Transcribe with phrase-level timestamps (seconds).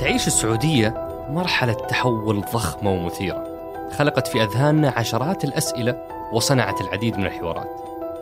[0.00, 3.44] تعيش السعودية مرحلة تحول ضخمة ومثيرة
[3.96, 6.02] خلقت في أذهاننا عشرات الأسئلة
[6.32, 7.68] وصنعت العديد من الحوارات.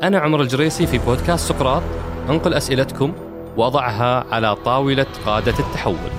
[0.02, 1.82] أنا عمر الجريسي في بودكاست سقراط
[2.30, 3.12] أنقل أسئلتكم
[3.56, 6.10] وأضعها على طاولة قادة التحول.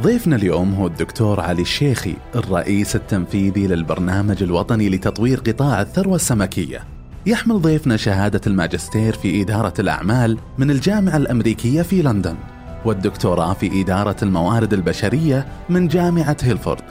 [0.00, 6.99] ضيفنا اليوم هو الدكتور علي الشيخي الرئيس التنفيذي للبرنامج الوطني لتطوير قطاع الثروة السمكية.
[7.26, 12.36] يحمل ضيفنا شهادة الماجستير في إدارة الأعمال من الجامعة الأمريكية في لندن
[12.84, 16.82] والدكتوراه في إدارة الموارد البشرية من جامعة هيلفورد.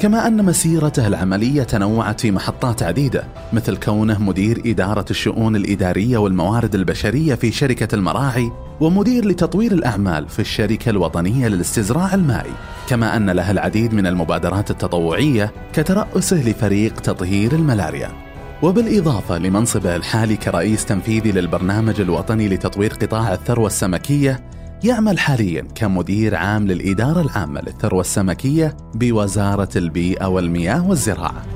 [0.00, 6.74] كما أن مسيرته العملية تنوعت في محطات عديدة مثل كونه مدير إدارة الشؤون الإدارية والموارد
[6.74, 12.52] البشرية في شركة المراعي ومدير لتطوير الأعمال في الشركة الوطنية للاستزراع المائي.
[12.88, 18.29] كما أن له العديد من المبادرات التطوعية كترأسه لفريق تطهير الملاريا.
[18.62, 24.50] وبالإضافة لمنصبه الحالي كرئيس تنفيذي للبرنامج الوطني لتطوير قطاع الثروة السمكية
[24.84, 31.46] يعمل حاليا كمدير عام للإدارة العامة للثروة السمكية بوزارة البيئة والمياه والزراعة.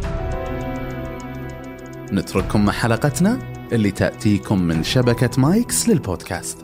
[2.13, 3.39] نترككم مع حلقتنا
[3.73, 6.59] اللي تأتيكم من شبكة مايكس للبودكاست.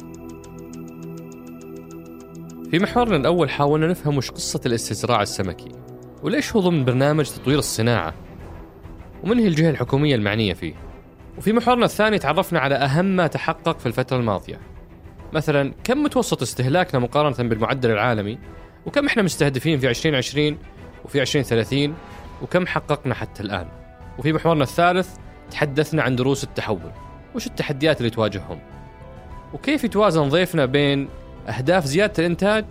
[2.70, 5.72] في محورنا الأول حاولنا نفهم وش قصة الاستزراع السمكي
[6.22, 8.29] وليش هو ضمن برنامج تطوير الصناعة؟
[9.24, 10.74] ومن هي الجهة الحكومية المعنية فيه؟
[11.38, 14.60] وفي محورنا الثاني تعرفنا على أهم ما تحقق في الفترة الماضية.
[15.32, 18.38] مثلا كم متوسط استهلاكنا مقارنة بالمعدل العالمي؟
[18.86, 20.58] وكم إحنا مستهدفين في 2020
[21.04, 21.94] وفي 2030
[22.42, 23.66] وكم حققنا حتى الآن؟
[24.18, 25.08] وفي محورنا الثالث
[25.50, 26.92] تحدثنا عن دروس التحول.
[27.34, 28.58] وش التحديات اللي تواجههم؟
[29.54, 31.08] وكيف يتوازن ضيفنا بين
[31.48, 32.64] أهداف زيادة الإنتاج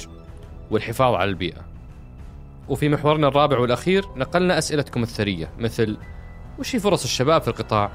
[0.72, 1.62] والحفاظ على البيئة؟
[2.70, 5.98] وفي محورنا الرابع والأخير نقلنا أسئلتكم الثرية مثل
[6.60, 7.92] وش هي فرص الشباب في القطاع؟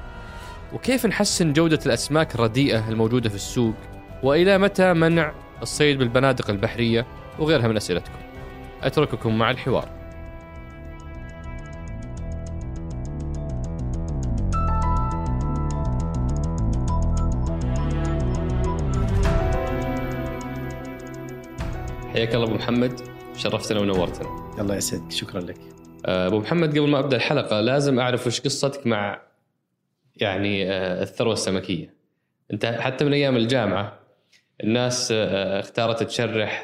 [0.73, 3.75] وكيف نحسن جودة الأسماك الرديئة الموجودة في السوق؟
[4.23, 7.05] وإلى متى منع الصيد بالبنادق البحرية؟
[7.39, 8.19] وغيرها من أسئلتكم.
[8.83, 9.89] أترككم مع الحوار.
[22.13, 23.01] حياك الله أبو محمد
[23.37, 24.29] شرفتنا ونورتنا.
[24.59, 25.57] الله يسعدك شكرا لك.
[26.05, 29.21] أبو محمد قبل ما أبدأ الحلقة لازم أعرف وش قصتك مع
[30.15, 31.93] يعني آه، الثروة السمكية
[32.53, 33.99] أنت حتى من أيام الجامعة
[34.63, 36.63] الناس آه، اختارت تشرح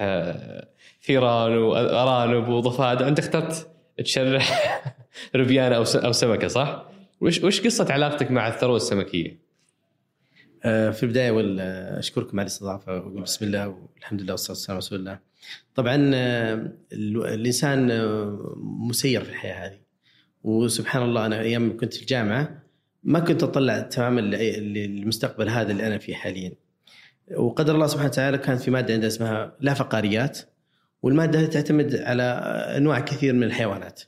[1.01, 4.81] ثيران وارانب وضفادع أنت اخترت تشرح
[5.35, 6.85] ربيان أو أو سمكة صح؟
[7.21, 9.41] وش وش قصة علاقتك مع الثروة السمكية؟
[10.63, 11.31] في البداية
[11.99, 15.30] أشكركم على الاستضافة بسم الله والحمد لله والصلاة والسلام على رسول الله.
[15.75, 19.79] طبعا آه، الإنسان آه، مسير في الحياة هذه.
[20.43, 22.63] وسبحان الله أنا أيام كنت في الجامعة
[23.03, 26.51] ما كنت أطلع تماما للمستقبل هذا اللي أنا فيه حاليا.
[27.37, 30.39] وقدر الله سبحانه وتعالى كانت في مادة عندنا اسمها لا فقاريات
[31.01, 32.23] والمادة تعتمد على
[32.77, 34.01] أنواع كثير من الحيوانات.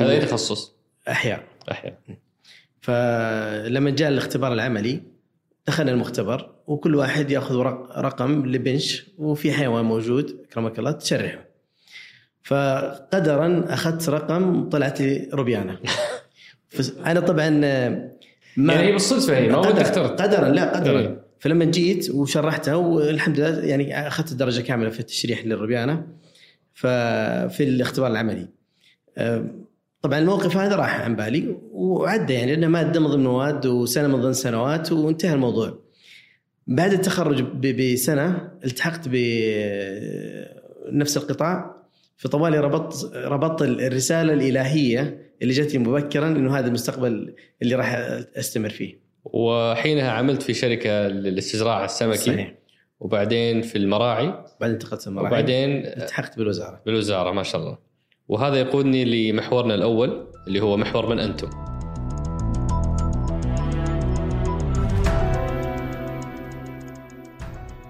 [0.00, 0.74] هذا أي تخصص؟
[1.08, 1.44] أحياء.
[1.70, 1.98] أحياء.
[2.80, 5.02] فلما جاء الاختبار العملي
[5.66, 7.56] دخلنا المختبر وكل واحد ياخذ
[7.96, 11.44] رقم لبنش وفي حيوان موجود اكرمك الله تشرحه.
[12.42, 15.78] فقدرا أخذت رقم طلعت لي روبيانا.
[17.06, 17.50] أنا طبعا
[18.56, 20.22] ما يعني بالصدفة هي ما قدر أخترت.
[20.22, 21.00] قدرا لا قدرا.
[21.00, 21.24] إيه.
[21.40, 26.06] فلما جيت وشرحتها والحمد لله يعني أخذت الدرجة كاملة في التشريح للروبيانا.
[26.74, 28.48] ففي الاختبار العملي.
[30.04, 34.20] طبعا الموقف هذا راح عن بالي وعدى يعني لأنه ماده من ضمن مواد وسنة من
[34.20, 35.78] ضمن سنوات وانتهى الموضوع.
[36.66, 39.16] بعد التخرج بسنة التحقت بنفس
[41.16, 41.76] القطاع
[42.16, 47.94] فطوالي ربطت ربطت الرسالة الإلهية اللي جتني مبكرا إنه هذا المستقبل اللي راح
[48.36, 49.00] أستمر فيه.
[49.24, 52.54] وحينها عملت في شركة للاستزراع السمكي صحيح.
[53.00, 54.26] وبعدين في المراعي
[54.60, 57.93] بعدين انتقلت المراعي وبعدين التحقت بالوزارة بالوزارة ما شاء الله.
[58.28, 61.50] وهذا يقودني لمحورنا الأول اللي هو محور من أنتم.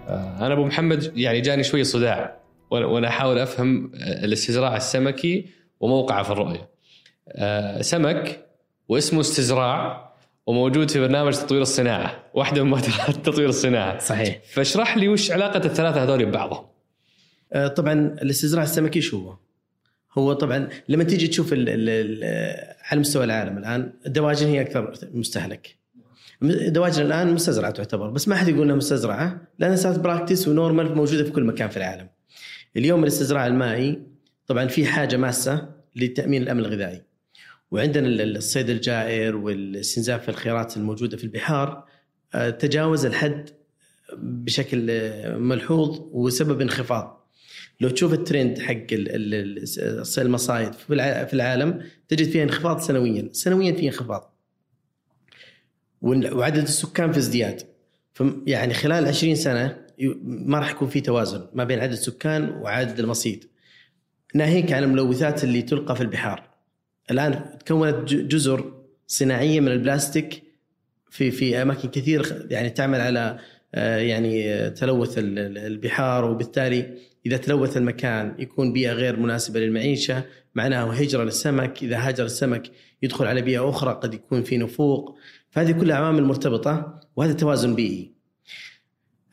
[0.08, 2.36] آه، أنا أبو محمد يعني جاني شوية صداع
[2.70, 5.46] وأنا أحاول أفهم آه، الاستزراع السمكي
[5.80, 6.68] وموقعه في الرؤية.
[7.28, 8.46] آه، سمك
[8.88, 10.12] واسمه استزراع
[10.46, 13.98] وموجود في برنامج تطوير الصناعة واحدة من مبادرات تطوير الصناعة.
[13.98, 14.40] صحيح.
[14.52, 16.64] فاشرح لي وش علاقة الثلاثة هذول ببعضهم.
[17.76, 17.92] طبعا
[18.22, 19.43] الاستزراع السمكي شو هو؟
[20.18, 25.84] هو طبعا لما تيجي تشوف على مستوى العالم الآن الدواجن هي أكثر مستهلك
[26.42, 30.94] الدواجن الآن مستزرعة تعتبر بس ما حد يقول إنها مستزرعة لانها صارت practice و normal
[30.94, 32.08] موجودة في كل مكان في العالم.
[32.76, 34.02] اليوم الاستزراع المائي
[34.46, 37.02] طبعا في حاجة ماسة لتأمين الأمن الغذائي.
[37.70, 41.84] وعندنا الصيد الجائر والاستنزاف في الخيرات الموجودة في البحار
[42.34, 43.50] آه، تجاوز الحد
[44.18, 47.23] بشكل آه، ملحوظ وسبب انخفاض
[47.80, 52.80] لو تشوف الترند حق ال- ال- ال- المصايد في الع- في العالم تجد فيها انخفاض
[52.80, 53.28] سنويا.
[53.32, 54.34] سنويا في انخفاض.
[56.02, 57.62] وعدد السكان في ازدياد.
[58.46, 59.76] يعني خلال 20 سنة
[60.22, 63.44] ما راح يكون في توازن ما بين عدد السكان وعدد المصيد.
[64.34, 66.50] ناهيك عن الملوثات اللي تلقى في البحار.
[67.10, 68.74] الآن تكونت جزر
[69.06, 70.42] صناعية من البلاستيك
[71.10, 73.38] في في أماكن كثير يعني تعمل على
[73.74, 79.60] آه، يعني آه، تلوث ال- ال- البحار وبالتالي إذا تلوث المكان يكون بيئة غير مناسبة
[79.60, 80.24] للمعيشة
[80.54, 81.82] معناها هجرة للسمك.
[81.82, 82.70] إذا هاجر السمك
[83.02, 85.16] يدخل على بيئة أخرى قد يكون في نفوق.
[85.50, 88.12] فهذه كلها عوامل مرتبطة وهذا توازن بيئي.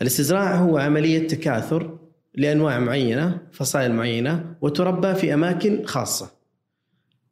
[0.01, 1.99] الاستزراع هو عملية تكاثر
[2.35, 6.31] لأنواع معينة فصائل معينة وتربى في أماكن خاصة.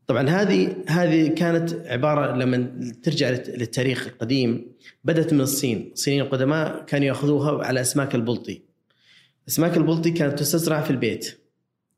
[0.07, 4.71] طبعا هذه هذه كانت عبارة لما ترجع للت- للتاريخ القديم
[5.03, 8.68] بدأت من الصين، الصينيين القدماء كانوا يأخذوها على أسماك البلطي.
[9.49, 11.39] اسماك البلطي كانت تستزرع في البيت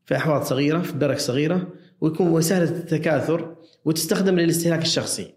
[0.06, 3.56] في أحواض صغيرة في برك صغيرة ويكون وسهله التكاثر
[3.86, 5.34] وتستخدم للاستهلاك الشخصي.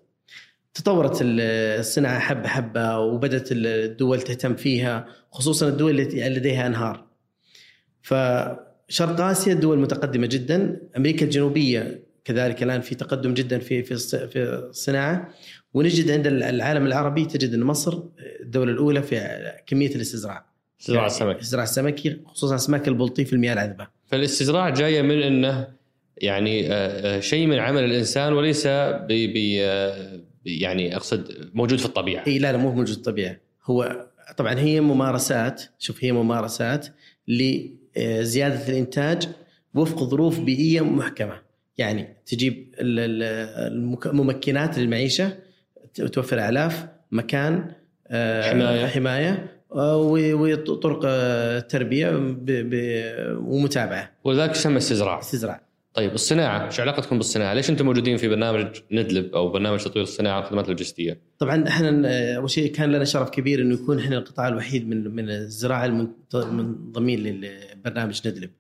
[0.75, 1.41] تطورت ال-
[1.81, 7.07] الصناعة حبة حبة وبدأت الدول تهتم فيها خصوصا الدول التي لديها أنهار.
[8.03, 13.97] فشرق آسيا دول متقدمة جدا، أمريكا الجنوبية كذلك الآن في تقدم جدا في في
[14.29, 15.29] في الصناعة
[15.75, 18.03] ونجد عند العالم العربي تجد إن مصر
[18.41, 20.54] الدولة الأولى في كمية الاستزراع.
[20.81, 21.35] استزراع السمك.
[21.37, 23.87] الاستزراع السمكي خصوصا اسماك البلطي في المياه العذبة.
[24.07, 25.69] فالاستزراع جاية من إنه
[26.19, 31.87] يعني آه، آه، شيء من عمل الإنسان وليس ب ب آه، يعني أقصد موجود في
[31.87, 32.27] الطبيعة.
[32.27, 33.37] إي لا لا مو موجود الطبيعة.
[33.65, 34.07] هو
[34.37, 36.87] طبعا هي ممارسات شوف هي ممارسات
[37.29, 39.29] لزياده الإنتاج
[39.75, 41.43] وفق ظروف بيئية محكمة.
[41.79, 45.33] يعني تجيب الممكنات للمعيشة
[46.13, 47.73] توفر أعلاف مكان
[48.09, 48.87] آه، حماية.
[48.87, 49.31] حماية.
[49.31, 55.61] آه، و- وطرق آه، تربية ب- ب- ومتابعة ولذلك يسمى استزراع استزراع
[55.95, 60.39] طيب الصناعة شو علاقتكم بالصناعة؟ ليش أنتم موجودين في برنامج ندلب أو برنامج تطوير الصناعة
[60.41, 64.49] والخدمات اللوجستية؟ طبعا إحنا آه، أول شيء كان لنا شرف كبير إنه يكون إحنا القطاع
[64.49, 65.85] الوحيد من من الزراعة
[66.35, 68.51] المنضمين للبرنامج ندلب.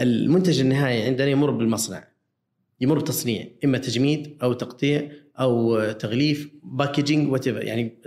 [0.00, 2.04] المنتج النهائي عندنا يمر بالمصنع.
[2.80, 5.08] يمر بتصنيع إما تجميد أو تقطيع
[5.40, 7.98] أو آه، تغليف packaging وات يعني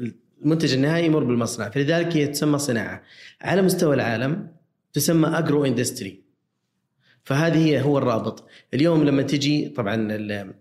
[0.42, 3.04] المنتج النهائي يمر بالمصنع فلذلك هي تسمى صناعة.
[3.42, 4.48] على مستوى العالم
[4.94, 6.24] تسمى agro industry.
[7.24, 8.48] فهذه هي هو الرابط.
[8.74, 10.54] اليوم لما تجي طبعا ال-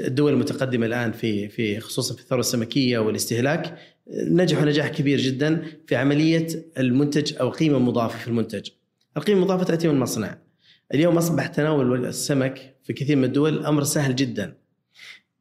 [0.00, 3.78] الدول المتقدمة الآن في في خصوصا في الثروه السمكية والاستهلاك
[4.10, 6.46] نجحوا نجاح كبير جدا في عملية
[6.78, 8.68] المنتج أو قيمة مضافة في المنتج.
[9.16, 10.38] القيمة المضافة تاتي من المصنع.
[10.94, 14.61] اليوم أصبح تناول السمك في كثير من الدول أمر سهل جدا.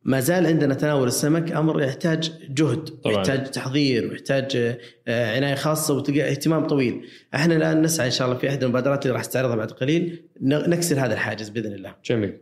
[0.03, 3.15] ما زال عندنا تناول السمك أمر يحتاج جهد طبعاً.
[3.15, 4.77] يحتاج تحضير ويحتاج
[5.07, 7.06] آه، عناية خاصة واهتمام طويل.
[7.36, 11.06] إحنا الآن نسعى إن شاء الله في احدى المبادرات اللي راح تستعرضها بعد قليل نكسر
[11.06, 11.95] هذا الحاجز بإذن الله.
[12.06, 12.38] جميل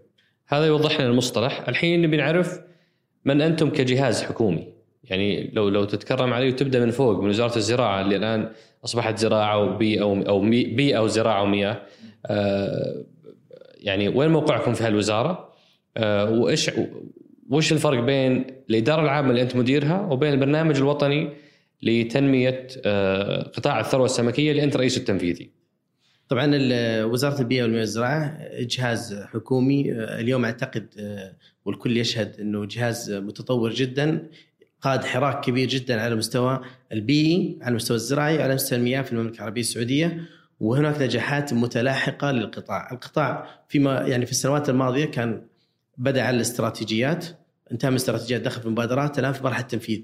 [0.47, 2.59] هذا يوضح لنا المصطلح الحين نبي نعرف
[3.25, 4.73] من أنتم كجهاز حكومي
[5.03, 8.51] يعني لو لو تتكرم علي وتبدأ من فوق من وزارة الزراعة اللي الآن
[8.85, 11.81] أصبحت زراعة وبيئه أو بيئة وزراعه ومياه
[12.25, 13.03] آه،
[13.77, 15.53] يعني وين موقعكم في هالوزارة؟
[15.97, 16.71] آه، وإيش
[17.49, 21.29] وش الفرق بين الإدارة العامة اللي أنت مديرها وبين البرنامج الوطني
[21.83, 25.49] لتنمية آه، قطاع الثروة السمكية اللي انت رئيسه التنفيذي؟
[26.29, 31.33] طبعا ال- وزارة البيئة والمياه والزراعه جهاز حكومي آه، اليوم أعتقد آه،
[31.65, 34.27] والكل يشهد إنه جهاز متطور جدا
[34.81, 36.61] قاد حراك كبير جدا على المستوى
[36.93, 40.21] البيئي على المستوى الزراعي وعلى مستوى المياه في المملكة العربية السعودية
[40.59, 45.41] وهناك نجاحات متلاحقة للقطاع، القطاع فيما يعني في السنوات الماضية كان
[45.97, 47.25] بدأ على الاستراتيجيات
[47.71, 50.01] انتهى من الاستراتيجيات دخل في مبادرات الآن في مرحلة التنفيذ.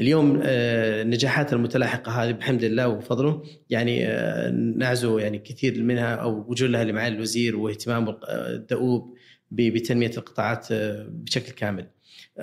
[0.00, 6.44] اليوم آه، النجاحات المتلاحقة هذه بحمد الله وفضله يعني آه، نعزو يعني كثير منها أو
[6.48, 9.14] وجود لها لمعالي الوزير واهتمامه آه، الدؤوب
[9.50, 10.66] بتنمية القطاعات
[11.08, 11.86] بشكل كامل.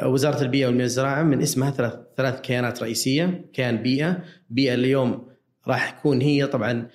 [0.03, 5.27] وزارة البيئة والمياه والزراعة من اسمها ثلاث ثلاث كيانات رئيسية، كيان بيئة، بيئة اليوم
[5.67, 6.87] راح تكون هي طبعا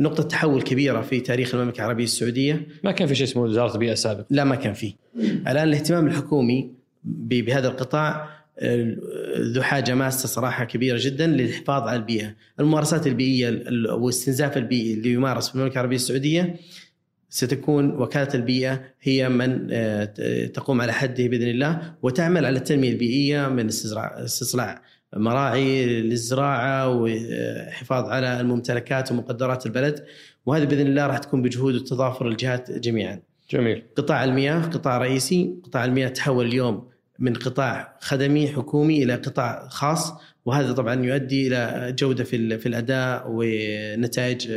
[0.00, 3.94] نقطة تحول كبيرة في تاريخ المملكة العربية السعودية ما كان في شيء اسمه وزارة البيئة
[3.94, 4.94] سابق لا ما كان فيه
[5.48, 6.70] الآن الاهتمام الحكومي
[7.04, 8.28] بهذا القطاع
[9.40, 15.12] ذو حاجة ماسة صراحة كبيرة جدا للحفاظ على البيئة، الممارسات البيئية ال- والاستنزاف البيئي اللي
[15.12, 16.56] يمارس في المملكة العربية السعودية
[17.30, 20.04] ستكون وكالة البيئة هي من آه،
[20.46, 24.82] تقوم على حده بإذن الله وتعمل على التنمية البيئية من استصلاع
[25.16, 30.04] مراعي للزراعة وحفاظ على الممتلكات ومقدرات البلد
[30.46, 33.20] وهذا بإذن الله راح تكون بجهود وتضافر الجهات جميعا.
[33.50, 36.88] جميل قطاع المياه قطاع رئيسي قطاع المياه تحول اليوم
[37.18, 40.12] من قطاع خدمي حكومي إلى قطاع خاص
[40.44, 44.50] وهذا طبعا يؤدي إلى جودة في في الأداء ونتائج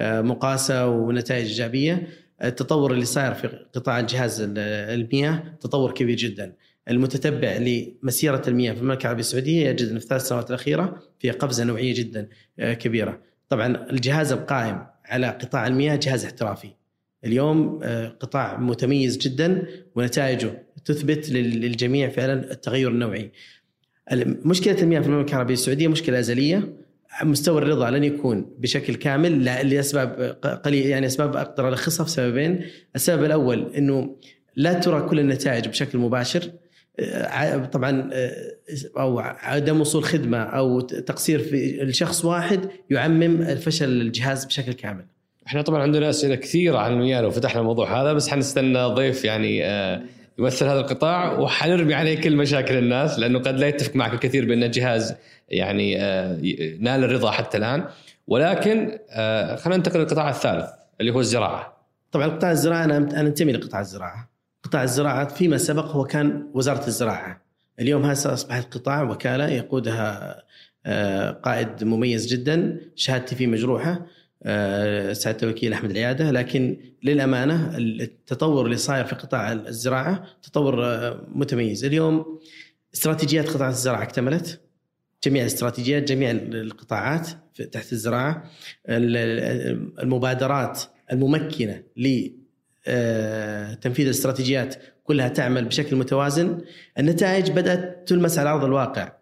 [0.00, 2.08] آه، مقاسة ونتائج إيجابية
[2.44, 6.52] التطور اللي صاير في قطاع الجهاز المياه تطور كبير جدا
[6.88, 11.64] المتتبع لمسيرة المياه في المملكة العربية السعودية يجد إن في الثلاث سنوات الأخيرة في قفزة
[11.64, 13.20] نوعية جدا آه، كبيرة.
[13.48, 16.79] طبعا الجهاز القائم على قطاع المياه جهاز احترافي.
[17.24, 23.30] اليوم آه، قطاع متميز جدا ونتائجه تثبت للجميع فعلا التغير النوعي.
[24.44, 26.72] مشكلة المياه في المملكة العربية السعودية مشكلة أزلية
[27.22, 30.10] مستوى الرضا لن يكون بشكل كامل لأسباب
[30.64, 32.64] قليل يعني أسباب أقدر ألخصها في سببين،
[32.96, 34.16] السبب الأول إنه
[34.56, 36.50] لا ترى كل النتائج بشكل مباشر
[37.72, 38.10] طبعا
[38.98, 42.60] أو عدم وصول خدمة أو تقصير في الشخص واحد
[42.90, 45.04] يعمم فشل الجهاز بشكل كامل.
[45.46, 49.64] إحنا طبعا عندنا أسئلة كثيرة عن المياه لو فتحنا الموضوع هذا بس حنستنى ضيف يعني
[49.64, 50.02] آه،
[50.38, 54.62] يمثل هذا القطاع وحنرمي عليه كل مشاكل الناس لأنه قد لا يتفق معك الكثير بأن
[54.62, 55.14] الجهاز
[55.48, 56.38] يعني آه،
[56.78, 57.84] نال الرضا حتى الآن
[58.28, 60.68] ولكن آه، خلينا ننتقل للقطاع الثالث
[61.00, 61.76] اللي هو الزراعة.
[62.12, 64.30] طبعا قطاع الزراعه أنا أنا أنتمي لقطاع الزراعة.
[64.62, 67.40] قطاع الزراعة فيما سبق هو كان وزارة الزراعة.
[67.80, 70.42] اليوم هسه اصبحت قطاع وكالة يقودها
[71.42, 74.06] قائد مميز جدا شهادتي فيه مجروحة
[75.12, 76.30] سعادة الوكيل أحمد العيادة.
[76.30, 80.76] لكن للأمانة التطور اللي صاير في قطاع الزراعة تطور
[81.34, 81.84] متميز.
[81.84, 82.40] اليوم
[82.94, 84.60] استراتيجيات قطاع الزراعة اكتملت.
[85.24, 87.28] جميع الاستراتيجيات جميع القطاعات
[87.72, 88.50] تحت الزراعة.
[88.88, 90.82] المبادرات
[91.12, 92.56] الممكنة لتنفيذ
[92.86, 96.58] آه، الاستراتيجيات كلها تعمل بشكل متوازن.
[96.98, 99.12] النتائج بدأت تلمس على أرض الواقع.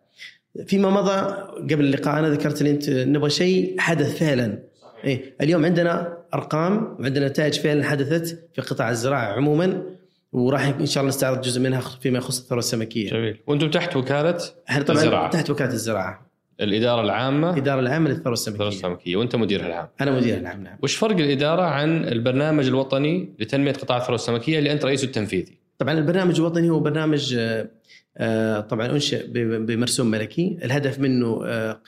[0.66, 1.32] فيما مضى
[1.75, 4.67] قبل اللقاء أنا ذكرت انت نبغى شيء حدث فعلا.
[5.04, 9.82] إيه اليوم عندنا أرقام وعندنا نتائج فعلا حدثت في قطاع الزراعة عموما
[10.32, 13.10] وراح إن شاء الله نستعرض جزء منها فيما يخص الثروة السمكية.
[13.10, 14.38] جميل، وأنتم تحت وكالة
[14.70, 16.28] إحنا طبعا الزراعة تحت وكالة الزراعة.
[16.60, 18.54] الإدارة العامة الإدارة العامة للثروة السمكية.
[18.54, 19.88] الثروة السمكية وأنت مديرها العام.
[20.00, 20.78] أنا مديرها العام نعم.
[20.82, 25.94] وش فرق الإدارة عن البرنامج الوطني لتنمية قطاع الثروة السمكية اللي انت رئيسه التنفيذي؟ طبعا
[25.94, 27.68] البرنامج الوطني هو برنامج آه،
[28.68, 29.26] طبعا أنشئ
[29.58, 31.80] بمرسوم ملكي، الهدف منه آه،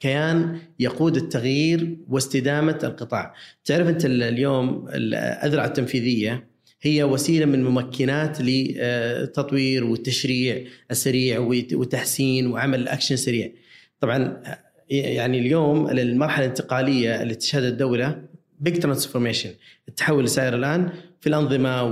[0.00, 3.34] كيان يقود التغيير واستدامة القطاع.
[3.64, 6.46] تعرف أنت اليوم الأذرع التنفيذية
[6.82, 11.38] هي وسيلة من ممكنات للتطوير والتشريع السريع
[11.72, 13.52] وتحسين وعمل اكشن سريع.
[14.00, 14.42] طبعا
[14.90, 18.22] يعني اليوم المرحلة الانتقالية اللي تشهدها الدولة
[18.60, 19.50] big transformation
[19.88, 20.90] التحول اللي صاير الآن
[21.20, 21.82] في الأنظمة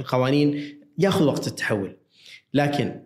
[0.00, 0.62] والقوانين
[0.98, 1.96] يأخذ وقت التحول
[2.54, 3.00] لكن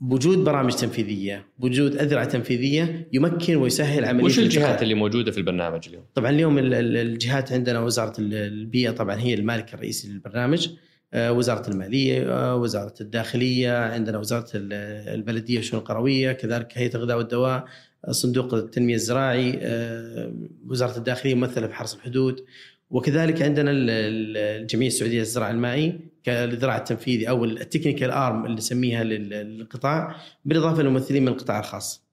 [0.00, 5.88] بوجود برامج تنفيذية بوجود أذرع تنفيذية يمكن ويسهل عملية وش الجهات اللي موجودة في البرنامج
[5.88, 10.68] اليوم؟ طبعا اليوم الجهات عندنا وزارة البيئة طبعا هي المالك الرئيسي للبرنامج.
[11.14, 17.64] آه، وزارة المالية آه، وزارة الداخلية عندنا وزارة البلدية والشؤون القروية كذلك هيئة الغذاء والدواء
[18.10, 20.32] صندوق التنمية الزراعي آه،
[20.66, 22.44] وزارة الداخلية ممثلة في حرس الحدود.
[22.90, 30.82] وكذلك عندنا الجمعية السعودية للزراعة المائي كالذراع التنفيذي أو التكنيكال أرم اللي نسميها للقطاع بالإضافة
[30.82, 32.06] لممثلين من القطاع الخاص.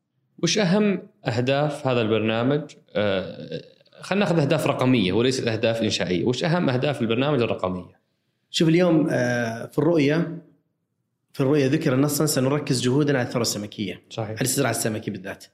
[0.43, 2.61] وش أهم أهداف هذا البرنامج؟
[2.95, 3.61] آه
[4.01, 7.99] خلينا ناخذ أهداف رقمية وليست اهداف انشائيه، وش أهم أهداف البرنامج الرقمية؟
[8.49, 10.37] شوف اليوم آه في الرؤية
[11.33, 14.01] في الرؤية ذكر نصا سنركز جهودنا على الثروة السمكية.
[14.09, 14.29] صحيح.
[14.29, 15.45] على الزراعة السمكي بالذات.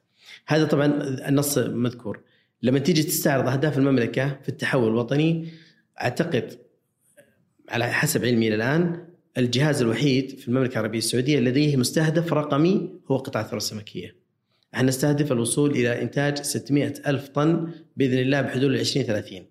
[0.47, 0.85] هذا طبعا
[1.27, 2.21] النص مذكور.
[2.61, 5.47] لما تيجي تستعرض أهداف المملكة في التحول الوطني
[6.01, 6.57] أعتقد
[7.69, 9.05] على حسب علمي الآن
[9.37, 14.15] الجهاز الوحيد في المملكة العربية السعودية لديه مستهدف رقمي هو قطاع الثروه السمكية.
[14.73, 19.45] إحنا نستهدف الوصول إلى إنتاج 600 ألف طن بإذن الله بحدود 2030.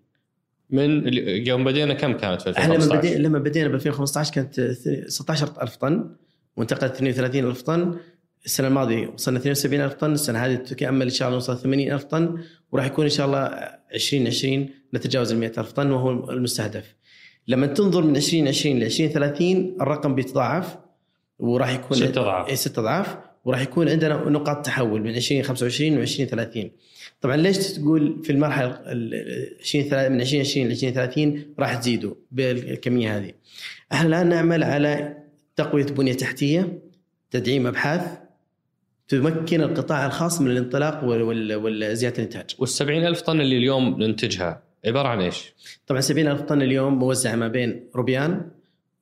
[0.70, 1.14] من
[1.46, 4.60] يوم بدينا كم كانت في 2015؟ لما بدينا لما بدينا ب 2015 كانت
[5.06, 6.16] 16 ألف طن
[6.56, 7.98] وانتقلت 32 ألف طن
[8.44, 9.06] السنة الماضية.
[9.06, 12.38] وصلنا 72 ألف طن السنة هذه تتامل إن شاء الله نوصل 80 ألف طن
[12.72, 13.38] وراح يكون إن شاء الله
[13.94, 16.94] 2020 نتجاوز ال 100 ألف طن وهو المستهدف.
[17.48, 20.76] لما تنظر من 2020 ل 2030 الرقم بيتضاعف
[21.38, 22.58] وراح يكون ست أضعاف.
[22.58, 23.16] ست أضعاف.
[23.44, 26.70] وراح يكون عندنا نقاط تحول من 2025 و 2030
[27.20, 28.68] طبعا ليش تقول في المرحلة
[29.60, 33.32] 20 من 2020 ل 2030 راح تزيدوا بالكمية هذه.
[33.92, 35.16] إحنا الآن نعمل على
[35.56, 36.78] تقوية بنية تحتية
[37.30, 38.18] تدعيم أبحاث
[39.08, 45.20] تمكن القطاع الخاص من الانطلاق وزياده الانتاج وال ألف طن اللي اليوم ننتجها عبارة عن
[45.20, 45.54] إيش؟
[45.86, 48.50] طبعا 70 ألف طن اليوم موزعة ما بين روبيان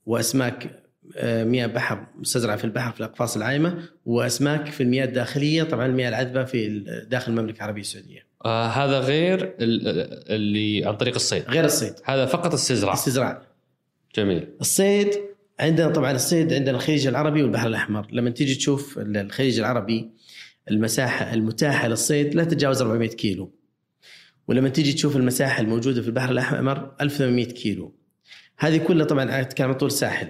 [0.06, 0.82] وأسماك
[1.16, 6.08] آه، مياه بحر مستزرعة في البحر في الأقفاص العايمة وأسماك في المياه الداخلية طبعا المياه
[6.08, 6.78] العذبة في
[7.10, 8.26] داخل المملكة العربية السعودية.
[8.44, 11.42] آه هذا غير اللي عن طريق الصيد.
[11.48, 11.94] غير الصيد.
[12.04, 12.94] هذا فقط استزراع.
[12.94, 13.42] استزراع.
[14.16, 14.48] جميل.
[14.60, 15.08] الصيد
[15.60, 18.08] عندنا طبعا الصيد عندنا الخليج العربي والبحر الأحمر.
[18.12, 20.10] لما تيجي تشوف الخليج العربي
[20.70, 23.52] المساحة المتاحة للصيد لا تتجاوز 400 كيلو.
[24.48, 27.94] ولما تيجي تشوف المساحة الموجودة في البحر الأحمر 1800 كيلو.
[28.58, 30.28] هذه كلها طبعا أتكلم طول الساحل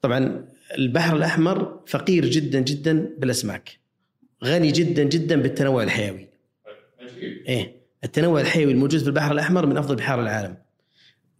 [0.00, 0.48] طبعا
[0.78, 3.78] البحر الأحمر فقير جدا جدا بالأسماك.
[4.44, 6.28] غني جدا جدا بالتنوع الحيوي.
[7.48, 10.56] إيه التنوع الحيوي الموجود في البحر الأحمر من أفضل بحار العالم.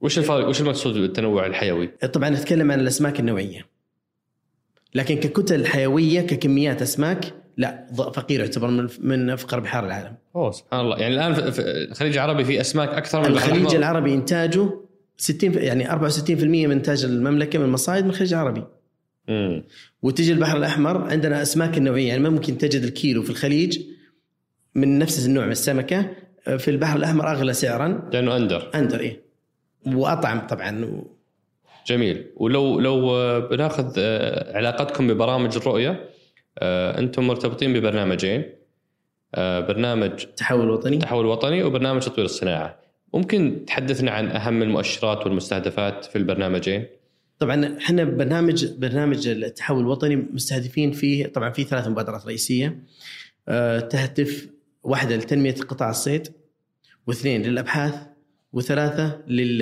[0.00, 3.66] وش الفرق وش المقصود بالتنوع الحيوي؟ طبعا نتكلم عن الأسماك النوعية.
[4.94, 10.16] لكن ككتل حيوية ككميات أسماك لا فقير يعتبر من من أفقر بحار العالم.
[10.36, 10.98] أوه سبحان الله.
[10.98, 14.70] يعني الآن في الخليج العربي في أسماك أكثر من الخليج العربي إنتاجه
[15.16, 18.64] 60 يعني 64% من إنتاج المملكة من المصايد من الخليج العربي.
[19.28, 19.64] امم
[20.02, 22.08] وتجي البحر الأحمر عندنا أسماك النوعية.
[22.08, 23.80] يعني ما ممكن تجد الكيلو في الخليج
[24.74, 26.10] من نفس النوع من السمكة.
[26.58, 28.10] في البحر الأحمر أغلى سعرا.
[28.12, 28.70] لأنه أندر.
[28.74, 29.27] أندر إيه.
[29.86, 31.02] وأطعم طبعا.
[31.86, 32.26] جميل.
[32.36, 33.00] ولو لو
[33.40, 36.08] بناخذ آه، علاقتكم ببرامج الرؤية
[36.58, 38.44] آه، أنتم مرتبطين ببرنامجين
[39.34, 40.96] آه، برنامج تحول وطني.
[40.98, 42.78] تحول وطني وبرنامج تطوير الصناعة.
[43.14, 46.86] ممكن تحدثنا عن أهم المؤشرات والمستهدفات في البرنامجين؟
[47.38, 52.78] طبعا إحنا برنامج برنامج التحول الوطني مستهدفين فيه طبعا في ثلاث مبادرات رئيسية.
[53.90, 54.48] تهدف
[54.82, 56.28] واحدة لتنمية قطاع الصيد
[57.06, 57.94] واثنين للأبحاث
[58.52, 59.58] وثلاثة لل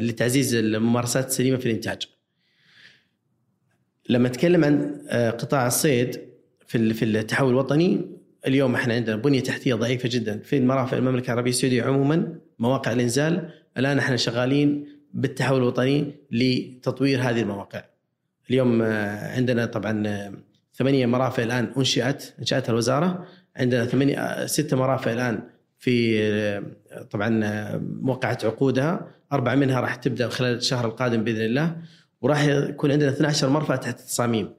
[0.00, 2.02] لتعزيز الممارسات السليمة في الإنتاج.
[4.08, 6.20] لما نتكلم عن قطاع الصيد
[6.66, 8.00] في في التحول الوطني
[8.46, 13.50] اليوم إحنا عندنا بنية تحتية ضعيفة جدا في المرافق المملكة العربية السعودية عموما مواقع الإنزال
[13.76, 17.84] الآن إحنا شغالين بالتحول الوطني لتطوير هذه المواقع.
[18.50, 20.02] اليوم عندنا طبعا
[20.74, 23.26] ثمانية مرافق الآن أنشئت أنشأتها الوزارة
[23.56, 25.42] عندنا ثمانية ستة مرافق الآن
[25.78, 26.62] في
[27.10, 27.30] طبعا
[28.00, 29.14] موقعة عقودها.
[29.32, 31.76] أربعة منها راح تبدأ خلال الشهر القادم بإذن الله
[32.20, 34.50] وراح يكون عندنا 12 مرفأ تحت التصاميم.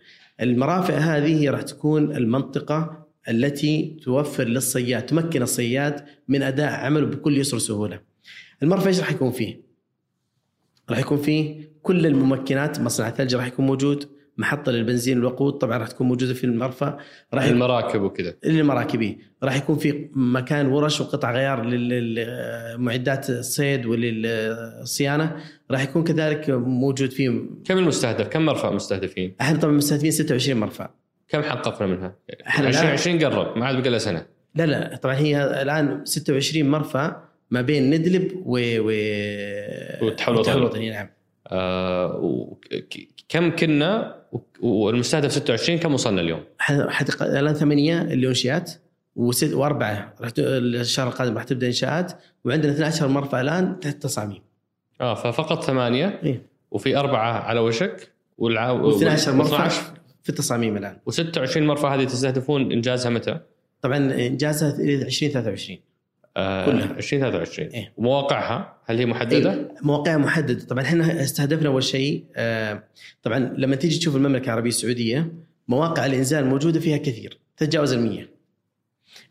[0.41, 7.55] المرافق هذه راح تكون المنطقة التي توفر للصياد تمكن الصياد من أداء عمله بكل يسر
[7.55, 7.99] وسهولة
[8.63, 9.61] المرفأ إيش راح يكون فيه؟
[10.89, 14.09] راح يكون فيه كل الممكنات مصنع الثلج راح يكون موجود.
[14.39, 16.97] محطة للبنزين والوقود طبعا راح تكون موجودة في المرفأ.
[17.33, 18.33] راح المراكب وكذا.
[18.45, 25.35] للمراكبي راح يكون في مكان ورش وقطع غيار للمعدات الصيد وللصيانة.
[25.71, 27.29] راح يكون كذلك موجود فيه
[27.65, 30.89] كم المستهدف؟ كم مرفأ مستهدفين؟ إحنا طبعا مستهدفين 26 مرفأ.
[31.27, 32.15] كم حققنا منها؟
[32.59, 34.25] 2020 قرب ما عاد بقى سنة.
[34.55, 38.85] لا لا طبعا هي الآن 26 مرفأ ما بين ندلب و, و...
[40.05, 41.07] والتحول الوطني نعم.
[41.47, 42.57] آه
[43.29, 44.15] كم كنا
[44.61, 47.23] والمستهدف 26 كم وصلنا اليوم؟ حتق...
[47.23, 48.71] الآن ثمانية اللي انشئت
[49.15, 50.39] وست وأربعة راح ت...
[50.39, 52.11] الشهر القادم راح تبدأ انشاءات
[52.45, 54.41] وعندنا 12 مرفأ الآن تحت تصاميم.
[55.01, 58.91] آه ففقط ثمانية إيه؟ وفي أربعة على وشك والع...
[58.91, 59.69] و12 مرفأ
[60.23, 60.97] في التصاميم الآن.
[61.09, 63.39] و26 مرفأ هذه تستهدفون إنجازها متى؟
[63.81, 65.88] طبعا إنجازها 2023 آه
[66.65, 72.23] كلها 2023 إيه؟ ومواقعها هل هي محددة؟ إيه؟ مواقعها محددة طبعا إحنا استهدفنا أول شيء
[72.35, 72.83] آه
[73.23, 75.31] طبعا لما تيجي تشوف المملكة العربية السعودية
[75.67, 78.27] مواقع الإنزال موجودة فيها كثير تتجاوز ال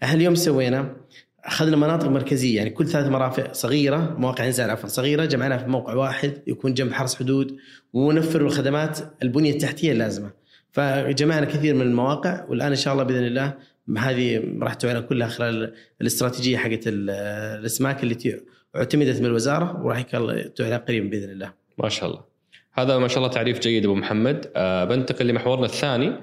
[0.02, 0.96] إحنا اليوم سوينا
[1.44, 5.94] أخذنا مناطق مركزية يعني كل ثلاث مرافق صغيرة مواقع إنزال عفوا صغيرة جمعناها في موقع
[5.94, 7.56] واحد يكون جنب حرس حدود
[7.92, 10.30] ونوفر الخدمات البنية التحتية اللازمة
[10.72, 13.54] فجمعنا كثير من المواقع والآن إن شاء الله بإذن الله
[13.96, 18.40] هذه راح تعلن كلها خلال الاستراتيجية حقت الاسماك التي
[18.76, 21.52] اعتمدت من الوزارة وراح تعلن قريبا بإذن الله.
[21.78, 22.24] ما شاء الله.
[22.72, 26.16] هذا ما شاء الله تعريف جيد أبو محمد أه بنتقل لمحورنا الثاني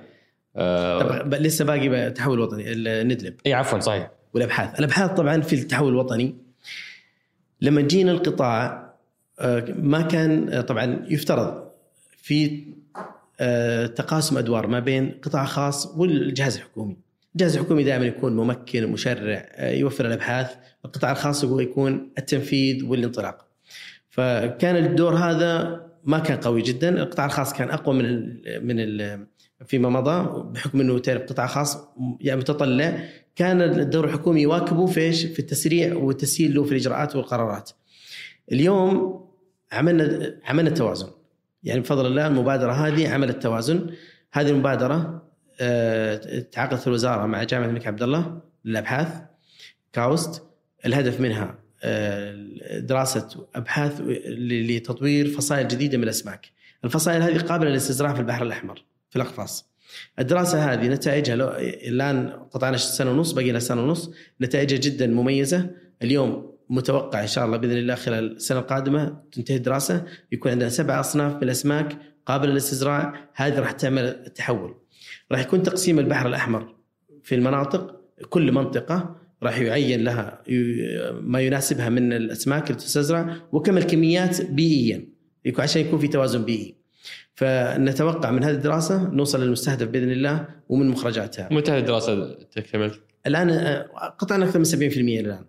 [0.56, 6.36] طب لسه باقي التحول الوطني الندلب إي عفوا صحيح والأبحاث، الأبحاث طبعا في التحول الوطني
[7.62, 8.94] لما جينا القطاع
[9.68, 11.66] ما كان طبعا يفترض
[12.18, 12.64] في
[13.96, 17.05] تقاسم أدوار ما بين قطاع خاص والجهاز الحكومي.
[17.36, 23.46] الجهاز الحكومي دائما يكون ممكن مشرع يوفر الأبحاث، القطاع الخاص هو يكون التنفيذ والانطلاق.
[24.10, 29.28] فكان الدور هذا ما كان قوي جدا، القطاع الخاص كان أقوى من ال من ال
[29.66, 31.78] فيما مضى بحكم إنه تعرف قطاع خاص
[32.22, 33.00] يعني متطلع
[33.36, 37.72] كان الدور الحكومي يواكبه في إيش؟ في التسريع والتسهيل له في الإجراءات والقرارات.
[38.52, 39.22] اليوم
[39.72, 41.08] عملنا عملنا توازن
[41.64, 43.90] يعني بفضل الله المبادرة هذه عملت توازن
[44.32, 45.25] هذه المبادرة
[46.52, 49.10] تعاقدت الوزارة مع جامعة الملك عبد الله للأبحاث
[49.94, 50.44] كاوست
[50.86, 51.60] الهدف منها
[52.80, 56.52] دراسة أبحاث لتطوير فصائل جديدة من الأسماك.
[56.86, 59.70] الفصائل هذه قابلة للاستزراع في البحر الأحمر في الأقفاص.
[60.20, 61.36] الدراسة هذه نتائجها
[61.88, 65.70] الآن قطعنا سنة ونص باقي لنا سنة ونص نتائجها جدا مميزة
[66.02, 71.00] اليوم متوقع إن شاء الله بإذن الله خلال السنة القادمة تنتهي الدراسة يكون عندنا سبع
[71.00, 74.76] أصناف من الأسماك قابلة للاستزراع هذه راح تعمل التحول.
[75.32, 76.76] راح يكون تقسيم البحر الأحمر
[77.24, 80.44] في المناطق كل منطقة راح يعين لها
[81.22, 86.76] ما يناسبها من الأسماك اللي تستزرع وكم الكميات بيئيا يكون عشان يكون في توازن بيئي.
[87.36, 91.50] فنتوقع من هذه الدراسة نوصل للمستهدف بإذن الله ومن مخرجاتها.
[91.52, 92.92] متى هذه الدراسة تكتمل؟
[93.28, 93.82] الآن آه،
[94.20, 95.46] قطعنا أكثر من 70% الآن.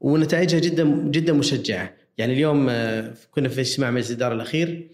[0.00, 4.88] ونتائجها جدا جدا مشجعة، يعني اليوم آه، كنا في اجتماع مجلس الإدارة الأخير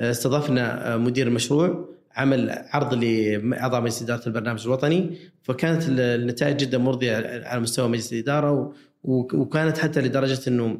[0.00, 7.42] آه، استضفنا مدير المشروع عمل عرض لاعضاء مجلس اداره البرنامج الوطني فكانت النتائج جدا مرضية
[7.46, 8.72] على مستوى مجلس الإدارة
[9.04, 10.78] وكانت حتى لدرجة إنه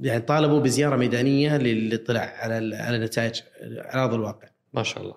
[0.00, 4.48] يعني طالبوا بزيارة ميدانية للاطلاع على على نتائج على ارض الواقع.
[4.74, 5.14] ما شاء الله.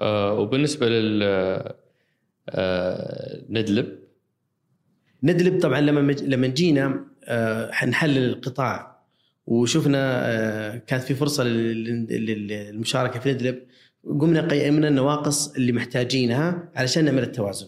[0.00, 1.22] آه وبالنسبة لل
[2.50, 3.98] آه ندلب
[5.22, 8.95] ندلب طبعا لما لما جينا آه نحلل القطاع
[9.46, 13.62] وشفنا آه كانت في فرصة للمشاركة في ندلب.
[14.04, 17.66] قمنا قيمنا النواقص اللي محتاجينها علشان نعمل التوازن.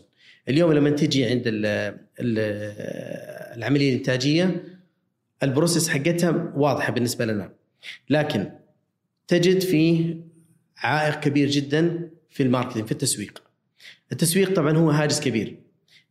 [0.49, 1.67] اليوم لما تجي عند ال
[2.21, 2.39] ال
[3.57, 4.65] العملية الإنتاجية
[5.43, 7.53] ال process حقتها واضحة بالنسبة لنا.
[8.11, 8.51] لكن
[9.29, 10.17] تجد فيه
[10.77, 13.43] عائق كبير جدا في ال marketing في التسويق.
[14.13, 15.57] التسويق طبعا هو هاجس كبير.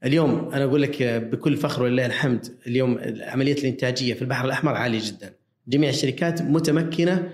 [0.06, 5.00] اليوم أنا أقول لك بكل فخر ولله الحمد اليوم عملية الإنتاجية في البحر الأحمر عالية
[5.04, 5.34] جدا.
[5.68, 7.30] جميع الشركات متمكنة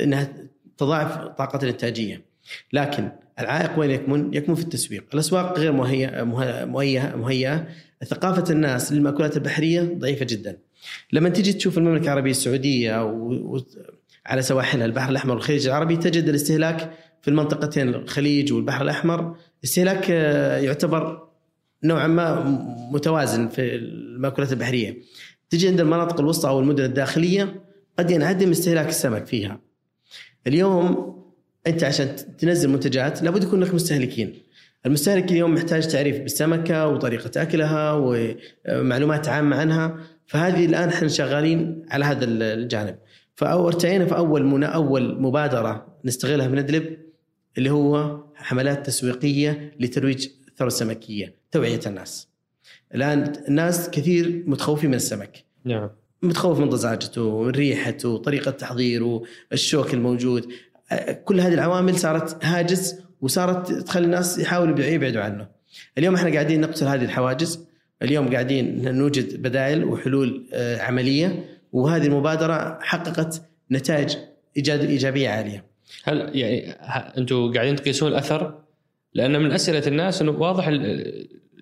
[0.00, 0.28] إنها
[0.78, 2.22] تضاعف طاقه الإنتاجية
[2.72, 6.24] لكن العائق وين يكمن؟ يكمن في التسويق، الأسواق غير مهيئة
[6.64, 7.68] مهيئة مهيئة،
[8.04, 10.58] ثقافة الناس للمأكولات البحرية ضعيفة جدا.
[11.12, 13.32] لما تجي تشوف المملكة العربية السعودية و...
[13.56, 13.60] و...
[14.26, 16.92] على سواحلها البحر الأحمر والخليج العربي تجد الاستهلاك
[17.22, 21.28] في المنطقتين الخليج والبحر الأحمر استهلاك آه، يعتبر
[21.84, 22.44] نوعا ما
[22.92, 24.96] متوازن في المأكولات البحرية.
[25.50, 27.62] تجي عند المناطق الوسطى أو المدن الداخلية
[27.98, 29.60] قد ينعدم استهلاك السمك فيها.
[30.46, 31.16] اليوم
[31.66, 34.34] أنت عشان تنزل منتجات لابد يكون لك مستهلكين.
[34.86, 39.98] المستهلك اليوم محتاج تعريف بالسمكة وطريقة أكلها ومعلومات عامة عنها.
[40.26, 42.96] فهذه الآن إحنا شغالين على هذا الجانب.
[43.34, 46.96] فارتئينا في أول منا أول مبادرة نستغلها من أدلب
[47.58, 52.28] اللي هو حملات تسويقية لترويج الثروه السمكيه توعية الناس.
[52.94, 55.44] الآن الناس كثير متخوفين من السمك.
[55.64, 55.90] نعم.
[56.22, 60.52] متخوف من ضزاجته ريحته طريقة تحضيره الشوك الموجود
[61.24, 65.48] كل هذه العوامل صارت هاجس وصارت تخلي الناس يحاولوا يبعدوا عنه
[65.98, 67.66] اليوم إحنا قاعدين نقتل هذه الحواجز
[68.02, 74.16] اليوم قاعدين نوجد بدائل وحلول آه، عملية وهذه المبادرة حققت نتائج
[74.56, 75.64] إيجابية عالية.
[76.04, 76.70] هل يعني
[77.18, 78.58] أنتم قاعدين تقيسون الأثر؟
[79.14, 80.68] لأن من أسئلة الناس إنه واضح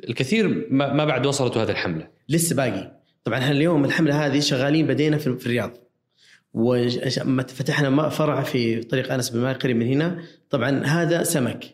[0.08, 2.08] الكثير ما بعد وصلته هذه الحملة.
[2.28, 2.99] لسه باقي.
[3.24, 5.76] طبعا إحنا اليوم الحملة هذه شغالين بدينا في الرياض.
[6.54, 11.64] وفتحنا فرع في طريق أنس بن قريب من هنا، طبعا هذا سمك.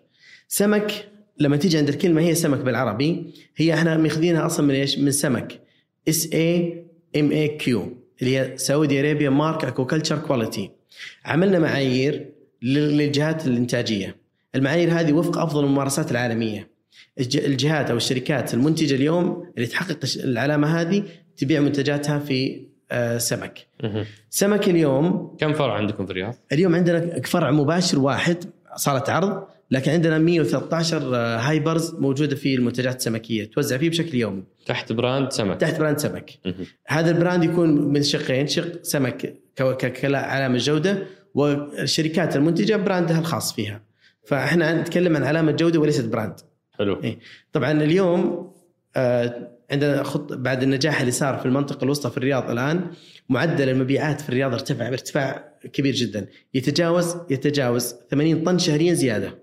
[0.48, 3.34] سمك لما تيجي عند الكلمة هي سمك بالعربي.
[3.56, 5.60] هي إحنا ماخذينها أصلا من إيش؟ من سمك.
[6.08, 6.84] S A
[7.16, 7.96] M A Q.
[8.20, 10.70] اللي هي Saudi Arabia Mark Aquaculture Quality.
[11.24, 12.30] عملنا معايير
[12.62, 14.16] للجهات الإنتاجية.
[14.54, 16.70] المعايير هذه وفق أفضل الممارسات العالمية.
[17.18, 21.02] الجهات أو الشركات المنتجة اليوم اللي تحقق العلامة هذه
[21.36, 23.66] تبيع منتجاتها في آه، سمك.
[24.30, 28.44] سمك اليوم كم فرع عندكم في الرياض؟ اليوم عندنا فرع مباشر واحد
[28.76, 34.42] صارت عرض لكن عندنا 113 hypers موجودة في المنتجات السمكية توزع فيه بشكل يومي.
[34.66, 35.60] تحت brand سمك.
[35.60, 36.30] تحت brand سمك.
[36.86, 41.02] هذا ال brand يكون من شقين شق سمك كعلامه جودة
[41.34, 43.82] والشركات المنتجة brand ها الخاص فيها.
[44.24, 46.40] فإحنا نتكلم عن علامة جودة وليست brand.
[46.78, 47.02] حلو.
[47.04, 47.18] إيه؟
[47.52, 48.52] طبعا اليوم
[48.96, 52.90] آه عندنا خط بعد النجاح اللي صار في المنطقة الوسطى في الرياض الآن
[53.28, 56.26] معدل المبيعات في الرياض ارتفع بارتفاع كبير جدا.
[56.54, 59.38] يتجاوز يتجاوز 80 طن شهريا زيادة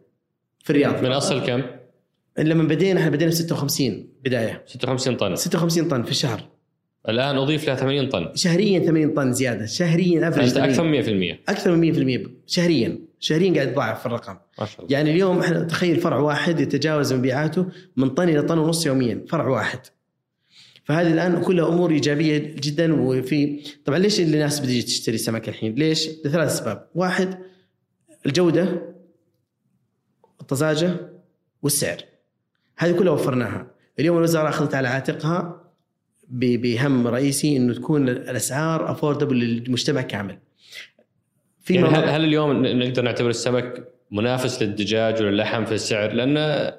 [0.63, 1.03] في الرياض.
[1.03, 1.61] من أصل كم؟
[2.37, 4.63] لما بدينا إحنا بدينا ب 56 بداية.
[4.67, 5.35] 56 طن.
[5.35, 6.43] 56 طن في الشهر.
[7.09, 8.35] الآن أضيف لها 80 طن.
[8.35, 9.65] شهريا 80 طن زيادة.
[9.65, 12.99] شهريا افرج أكثر من 100% أكثر من 100% شهريا.
[13.19, 14.37] شهريا قاعد يتضاعف في الرقم.
[14.59, 14.97] ما شاء الله.
[14.97, 17.65] يعني اليوم إحنا تخيل فرع واحد يتجاوز مبيعاته
[17.97, 19.25] من طن إلى طن ونص يوميا.
[19.29, 19.79] فرع واحد.
[20.83, 26.09] فهذه الآن كلها أمور إيجابية جدا وفي طبعا ليش الناس بتجي تشتري سمك الحين؟ ليش؟
[26.25, 27.37] لثلاث أسباب، واحد
[28.25, 28.93] الجودة
[30.41, 30.95] الطزاجة
[31.63, 31.97] والسعر.
[32.77, 33.67] هذه كلها وفرناها.
[33.99, 35.61] اليوم الوزارة أخذت على عاتقها
[36.29, 40.37] بهم رئيسي إنه تكون الأسعار افوردبل للمجتمع كامل.
[41.61, 46.37] في يعني هل, هل اليوم نقدر نعتبر السمك منافس للدجاج وللحم في السعر؟ لأن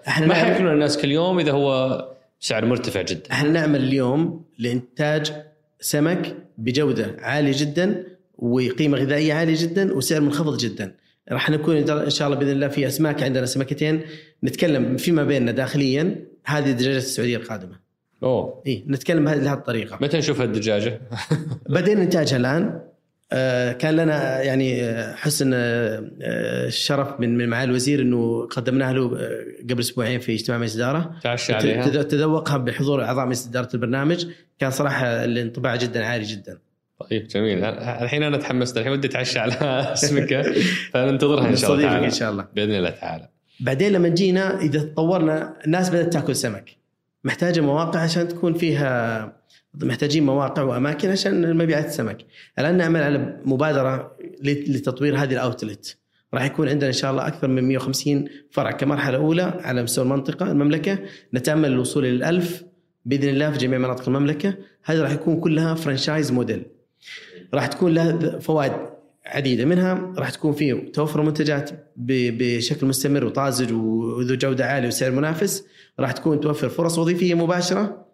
[0.08, 3.32] إحنا ما حياكلون الناس كل يوم إذا هو سعر مرتفع جدا.
[3.32, 5.32] إحنا نعمل اليوم لإنتاج
[5.80, 8.04] سمك بجودة عالية جدا
[8.38, 10.94] وقيمة غذائية عالية جدا وسعر منخفض جدا؟
[11.32, 14.00] راح نكون إن شاء الله بإذن الله في أسماك عندنا سمكتين.
[14.44, 16.26] نتكلم فيما بيننا داخليا.
[16.44, 17.80] هذه دجاجه السعودية القادمة.
[18.22, 18.62] أوه.
[18.66, 19.98] اي نتكلم بهذه الطريقة.
[20.00, 21.00] متى نشوف الدجاجة؟
[21.68, 22.80] بدينا انتاجها الآن.
[23.78, 26.02] كان لنا يعني آه، حسن آه،
[26.66, 29.08] الشرف من من معالي الوزير إنه قدمناها له
[29.70, 32.02] قبل أسبوعين في اجتماع مجلس الاداره تعشى عليها.
[32.02, 34.26] تذوقها بحضور أعضاء مجلس إدارة البرنامج.
[34.58, 36.58] كان صراحة الانطباع جدا عالي جدا.
[37.10, 37.64] طيب جميل.
[37.64, 38.76] الحين أنا تحمست.
[38.76, 39.52] الحين ودي أتعشى على
[39.92, 40.42] اسمك.
[40.92, 42.04] فننتظرها إن شاء الله تعالى.
[42.06, 42.46] إن شاء الله.
[42.54, 43.28] بإذن الله تعالى.
[43.60, 46.70] بعدين لما جينا إذا تطورنا الناس بدأت تأكل سمك.
[47.24, 49.32] محتاجة مواقع عشان تكون فيها
[49.82, 52.18] محتاجين مواقع وأماكن عشان مبيعات السمك.
[52.58, 55.98] الآن نعمل على مبادرة لتطوير هذه الأوتلت.
[56.34, 60.50] راح يكون عندنا إن شاء الله أكثر من 150 فرع كمرحلة أولى على مستوى المنطقة
[60.50, 60.98] المملكة،
[61.34, 62.64] نتأمل الوصول إلى 1000
[63.04, 66.62] بإذن الله في جميع مناطق المملكة، هذه راح يكون كلها فرانشايز موديل.
[67.54, 68.72] راح تكون لها فوائد
[69.26, 75.64] عديدة منها راح تكون فيه توفر منتجات بشكل مستمر وطازج وذو جودة عالية وسعر منافس
[76.00, 78.06] راح تكون توفر فرص وظيفية مباشرة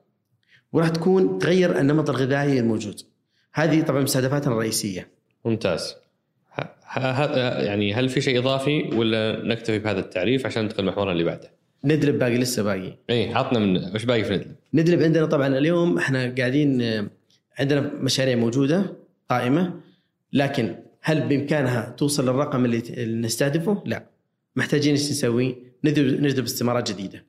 [0.73, 3.01] وراح تكون تغير النمط الغذائي الموجود
[3.53, 5.09] هذه طبعا مستهدفاتنا الرئيسيه
[5.45, 5.95] ممتاز
[6.97, 11.51] يعني هل في شيء إضافي ولا نكتفي بهذا التعريف عشان ندخل محورنا اللي بعده؟
[11.85, 15.99] ندلب باقي لسه باقي اي عطنا من وش باقي في ندلب؟ ندلب عندنا طبعا اليوم
[15.99, 16.83] إحنا قاعدين
[17.59, 18.97] عندنا مشاريع موجودة
[19.31, 19.81] قائمة
[20.33, 24.07] لكن هل بإمكانها توصل للرقم اللي نستهدفه؟ لا
[24.57, 27.25] محتاجين إيش نسوي؟ نجذب استثمارات جديدة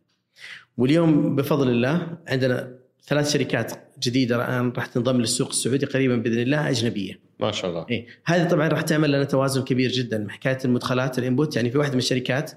[0.78, 6.70] واليوم بفضل الله عندنا ثلاث شركات جديدة الآن راح تنضم للسوق السعودي قريبا بإذن الله
[6.70, 7.20] أجنبية.
[7.40, 7.86] ما شاء الله.
[7.90, 10.28] إيه؟ هذه طبعا راح تعمل لنا توازن كبير جدا.
[10.30, 12.52] حكاية المدخلات الإنبوت يعني في واحدة من الشركات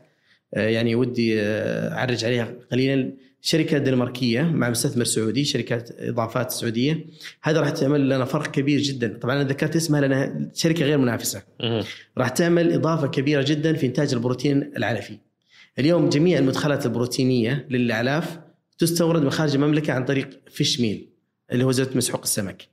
[0.54, 3.12] آه، يعني ودي آه، أعرج عليها قليلا.
[3.40, 7.06] شركة دنماركية مع مستثمر سعودي شركات إضافات سعودية.
[7.42, 9.18] هذا راح تعمل لنا فرق كبير جدا.
[9.18, 11.42] طبعا أنا ذكرت اسمها لأنها شركة غير منافسة.
[12.18, 15.18] راح تعمل إضافة كبيرة جدا في إنتاج البروتين العلفي.
[15.78, 18.38] اليوم جميع المدخلات البروتينية للأعلاف
[18.78, 21.08] تستورد من خارج المملكة عن طريق fish meal
[21.52, 22.68] اللي هو زيت مسحوق السمك.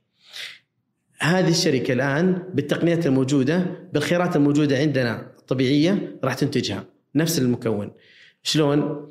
[1.18, 6.84] هذه الشركة الآن بالتقنيات الموجودة بالخيارات الموجودة عندنا طبيعيه راح تنتجها.
[7.14, 7.92] نفس المكون.
[8.42, 9.10] شلون؟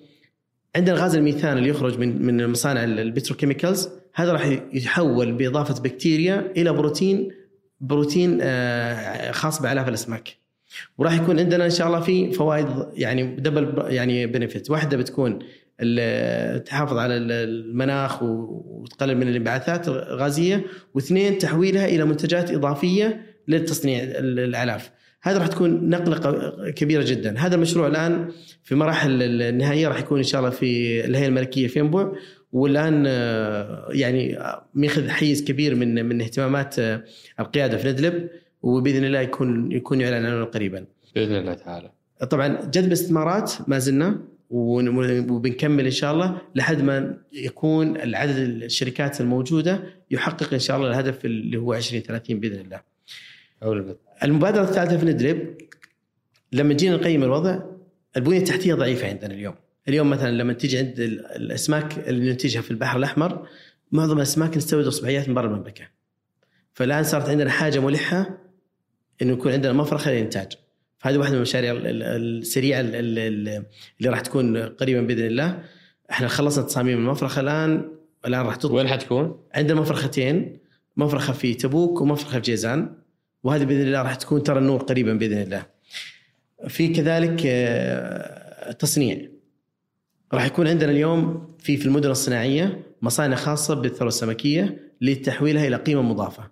[0.75, 6.51] عندنا غاز الميثان اللي يخرج من من مصانع ال petrochemicals هذا راح يتحول بإضافة بكتيريا
[6.57, 7.31] إلى بروتين
[7.79, 10.37] بروتين آه، خاص بأعلاف الأسماك.
[10.97, 15.39] وراح يكون عندنا إن شاء الله في فوائد يعني دبل يعني بنفيت واحدة بتكون
[16.65, 24.91] تحافظ على المناخ وتقلل من الانبعاثات الغازية واثنين تحويلها إلى منتجات إضافية للتصنيع الأعلاف
[25.23, 28.31] هذا راح تكون نقلة كبيرة جدا هذا المشروع الآن
[28.63, 32.11] في مراحل النهائية راح يكون إن شاء الله في الهيئة الملكية في ينبع
[32.51, 34.39] والآن آه، يعني
[34.75, 37.03] ميخذ حيز كبير من من اهتمامات آه،
[37.39, 38.29] القيادة في ندلب
[38.61, 40.85] وبإذن الله يكون يكون يعلن عنه قريبا.
[41.15, 41.91] بإذن الله تعالى.
[42.29, 44.19] طبعا جذب استثمارات ما زلنا
[44.51, 51.25] وبنكمل إن شاء الله لحد ما يكون العدد الشركات الموجودة يحقق إن شاء الله الهدف
[51.25, 52.81] اللي هو 20 30 بإذن الله.
[54.23, 55.57] المبادرة الثالثة في ندرب
[56.51, 57.59] لما جينا نقيم الوضع
[58.17, 59.55] البنية التحتية ضعيفة عندنا اليوم.
[59.87, 60.99] اليوم مثلا لما تيجي عند
[61.35, 63.47] الأسماك اللي ننتجها في البحر الأحمر
[63.91, 65.87] معظم الأسماك نستورد إصبعيات من برا المملكة.
[66.73, 68.37] فالآن صارت عندنا حاجة ملحة
[69.21, 70.51] إنه يكون عندنا مفرخة للإنتاج.
[71.01, 73.63] فهذه واحدة من المشاريع السريعة اللي
[74.05, 75.63] راح تكون قريبا بإذن الله.
[76.11, 77.91] إحنا خلصنا تصاميم المفرخة الآن
[78.25, 80.59] الآن راح تطلع وين حتكون؟ عندنا مفرختين
[80.97, 82.95] مفرخة في تبوك ومفرخة في جيزان
[83.43, 85.65] وهذه بإذن الله راح تكون ترى النور قريبا بإذن الله.
[86.67, 89.17] في كذلك آه، تصنيع
[90.33, 96.01] راح يكون عندنا اليوم في في المدن الصناعية مصانع خاصة بالثروة السمكية لتحويلها إلى قيمة
[96.01, 96.51] مضافة.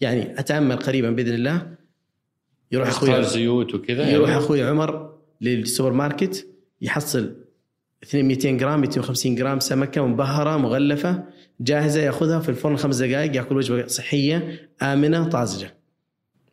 [0.00, 1.78] يعني أتأمل قريبا بإذن الله
[2.72, 4.40] يروح أخوي زيوت وكذا يروح يعني.
[4.40, 6.46] أخوي عمر للسوبر ماركت
[6.80, 7.34] يحصل
[8.14, 11.24] 200 جرام 250 جرام سمكة مبهرة مغلفة
[11.60, 15.74] جاهزة يأخذها في الفرن خمس دقائق يأكل وجبة صحية آمنة طازجه.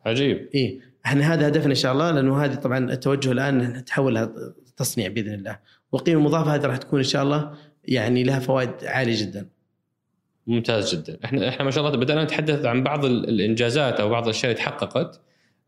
[0.06, 0.48] عجيب.
[0.54, 4.32] إي إحنا هذا هدفنا إن شاء الله لأنه هذه طبعا التوجه الآن نتحولها
[4.76, 5.58] تصنيع بإذن الله
[5.92, 9.48] والقيمه المضافة هذه راح تكون إن شاء الله يعني لها فوائد عالية جدا.
[10.46, 14.52] ممتاز جدا، إحنا إحنا ما شاء الله بدأنا نتحدث عن بعض الإنجازات أو بعض الأشياء
[14.52, 15.20] اللي تحققت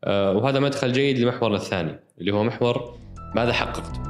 [0.07, 2.97] وهذا مدخل جيد لمحورنا الثاني اللي هو محور
[3.35, 4.09] ماذا حققت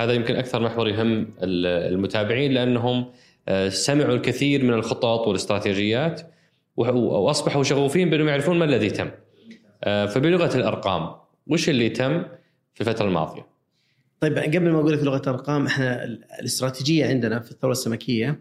[0.00, 3.06] هذا يمكن أكثر محور يهم المتابعين لأنهم
[3.48, 6.22] آه، سمعوا الكثير من الخطط والاستراتيجيات
[6.76, 9.10] وأصبحوا شغوفين بأنهم يعرفون ما الذي تم.
[9.84, 11.14] آه، فبلغة الأرقام
[11.46, 12.22] وش اللي تم
[12.74, 13.46] في الفترة الماضية؟
[14.20, 16.04] طيب قبل ما أقول لك لغة الأرقام إحنا
[16.40, 18.36] الاستراتيجية عندنا في الثورة السمكية آه،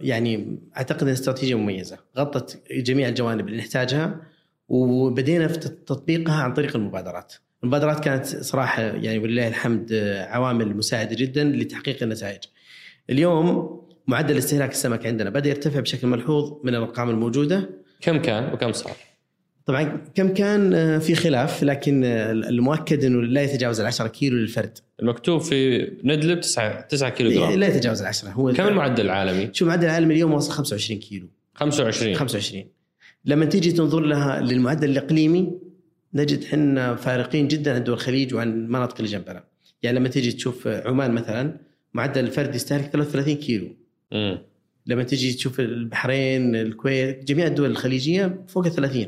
[0.00, 4.20] يعني أعتقد إنها استراتيجية مميزة غطت جميع الجوانب اللي نحتاجها
[4.68, 7.34] وبدينا في تطبيقها عن طريق المبادرات.
[7.62, 12.40] المبادرات كانت صراحة يعني ولله الحمد آه، عوامل مساعدة جدا لتحقيق النتائج.
[13.10, 17.70] اليوم معدل استهلاك السمك عندنا بدأ يرتفع بشكل ملحوظ من الأرقام الموجودة.
[18.00, 18.96] كم كان وكم صار؟
[19.66, 24.78] طبعا كم كان آه، في خلاف لكن المؤكد إنه لا يتجاوز ال 10 كيلو للفرد.
[25.02, 27.52] المكتوب في ندلب 9 9 كيلو جرام.
[27.52, 31.28] لا يتجاوز ال 10 هو كم المعدل العالمي؟ شو المعدل العالمي اليوم وصل 25 كيلو.
[31.54, 32.64] 25 25
[33.24, 35.52] لما تيجي تنظر لها للمعدل الإقليمي
[36.14, 39.44] نجد إحنا فارقين جدا عن دول الخليج وعن المناطق اللي جنبنا
[39.82, 41.56] يعني لما تيجي تشوف عمان مثلا
[41.94, 43.76] معدل الفرد يستهلك 33 كيلو.
[44.12, 44.38] امم
[44.86, 49.06] لما تيجي تشوف البحرين الكويت جميع الدول الخليجية فوق ال 30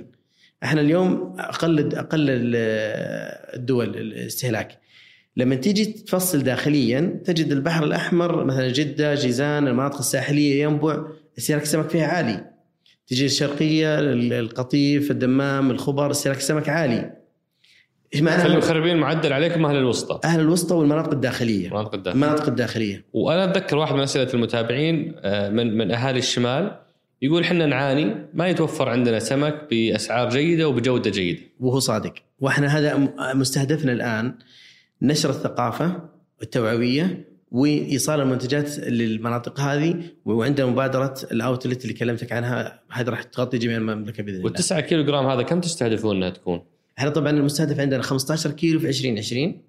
[0.65, 2.27] إحنا اليوم أقل أقل
[3.55, 4.79] الدول الاستهلاك.
[5.37, 11.05] لما تيجي تفصل داخليا تجد البحر الأحمر مثلا جدة جيزان المناطق الساحلية ينبع
[11.39, 12.45] استهلاك السمك فيها عالي.
[13.07, 17.11] تجي الشرقية القطيف الدمام الخبر استهلاك السمك عالي.
[18.15, 20.21] إيش مخربين المعدل عليكم أهل الوسطى.
[20.25, 21.67] أهل الوسطى والمناطق الداخلية.
[21.67, 22.25] المناطق الداخلية.
[22.25, 23.05] المناطق الداخلية.
[23.13, 26.84] وأنا أتذكر واحد من أسئلة المتابعين آه، من من أهالي الشمال
[27.25, 31.41] يقول إحنا نعاني ما يتوفر عندنا سمك بأسعار جيدة وبجودة جيدة.
[31.61, 32.15] وهو صادق.
[32.41, 34.35] وإحنا هذا مستهدفنا الآن
[35.03, 36.09] نشر الثقافة
[36.43, 43.59] التوعوية وإيصال المنتجات للمناطق هذه وعندنا مبادرة ال outlet اللي كلمتك عنها هذه راح تغطي
[43.59, 44.51] جميع المملكة بإذن الله.
[44.51, 46.63] وال9 كيلو جرام هذا كم تستهدفون إنها تكون؟
[46.99, 49.63] إحنا طبعا المستهدف عندنا 15 كيلو في 2020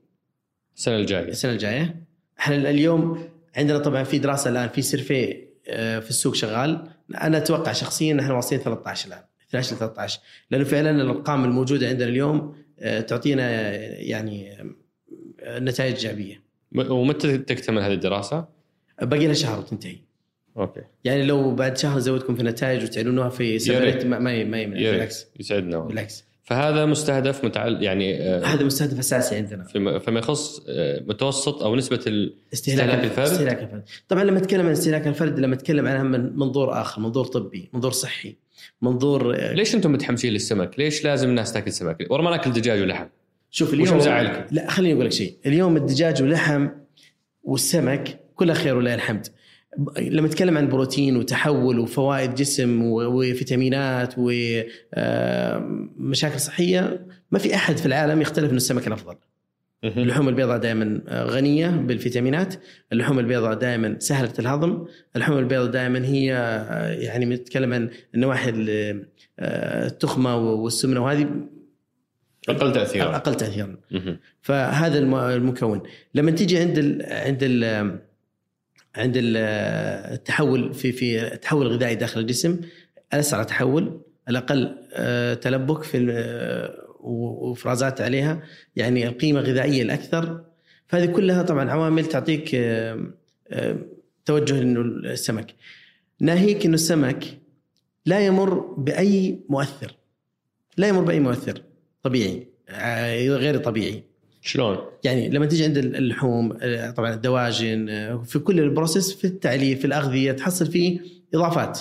[0.76, 1.30] السنة الجاية.
[1.30, 2.04] السنة الجاية.
[2.40, 6.95] إحنا اليوم عندنا طبعا في دراسة الآن في survey آه، في السوق شغال.
[7.22, 10.20] أنا أتوقع شخصيا إحنا واصلين 13 الآن 12 ل 13
[10.52, 14.58] لأنه فعلا الأرقام الموجودة عندنا اليوم آه، تعطينا يعني
[15.48, 16.44] نتائج إيجابية.
[16.76, 18.46] ومتى تكتمل هذه الدراسة؟
[19.02, 19.98] باقي لها شهر وتنتهي.
[20.58, 20.82] أوكي.
[21.04, 25.28] يعني لو بعد شهر زودكم في النتائج وتعلنوها في سنه ما ما يمنع بالعكس.
[25.40, 26.26] يسعدنا بالعكس.
[26.46, 29.64] فهذا مستهدف متعل يعني آه هذا مستهدف أساسي عندنا
[30.00, 35.08] فيما, يخص آه متوسط أو نسبة استهلاك الفرد استهلاك الفرد طبعا لما أتكلم عن استهلاك
[35.08, 38.36] الفرد لما أتكلم عنها من منظور آخر منظور طبي منظور صحي
[38.82, 42.82] منظور آه ليش أنتم متحمسين للسمك؟ ليش لازم الناس تأكل سمك؟ ورا ما نأكل دجاج
[42.82, 43.08] ولحم
[43.52, 46.68] شوف اليوم وش مزعلكم؟ لا خليني أقول لك شيء اليوم الدجاج واللحم
[47.44, 49.28] والسمك كلها خير ولله الحمد
[49.98, 54.14] لما نتكلم عن بروتين وتحول وفوائد جسم وفيتامينات
[54.98, 59.16] ومشاكل صحية ما في أحد في العالم يختلف إنه السمك الأفضل.
[59.84, 62.56] اللحوم البيضاء دائما غنية بالفيتامينات،
[62.94, 64.86] اللحوم البيضاء دائما سهلة الهضم،
[65.16, 66.26] اللحوم البيضاء دائما هي
[67.00, 68.54] يعني نتكلم عن النواحي
[69.40, 71.28] التخمة والسمنة وهذه
[72.50, 73.16] أقل تاثيرا.
[73.16, 73.78] أقل تاثيرا.
[74.42, 75.00] فهذا
[75.36, 75.84] المكون.
[76.16, 78.00] لما تيجي عند ال عند ال
[78.96, 82.62] عند التحول في في التحول الغذائي داخل الجسم
[83.14, 88.44] الاسرع تحول الأقل آه، تلبك في آه، وإفرازات عليها
[88.76, 90.44] يعني القيمة الغذائيه الأكثر.
[90.88, 93.78] فهذه كلها طبعا عوامل تعطيك آه،
[94.26, 95.56] توجه إنه السمك.
[96.20, 97.26] ناهيك إنه السمك
[98.06, 99.96] لا يمر بأي مؤثر.
[100.78, 101.62] لا يمر بأي مؤثر
[102.04, 102.48] طبيعي
[103.28, 104.04] غير طبيعي.
[104.46, 106.54] شلون؟ يعني لما تيجي عند اللحوم
[106.98, 107.88] طبعا الدواجن
[108.26, 111.00] في كل البروسيس في التعليف في الأغذية تحصل فيه
[111.34, 111.80] إضافات.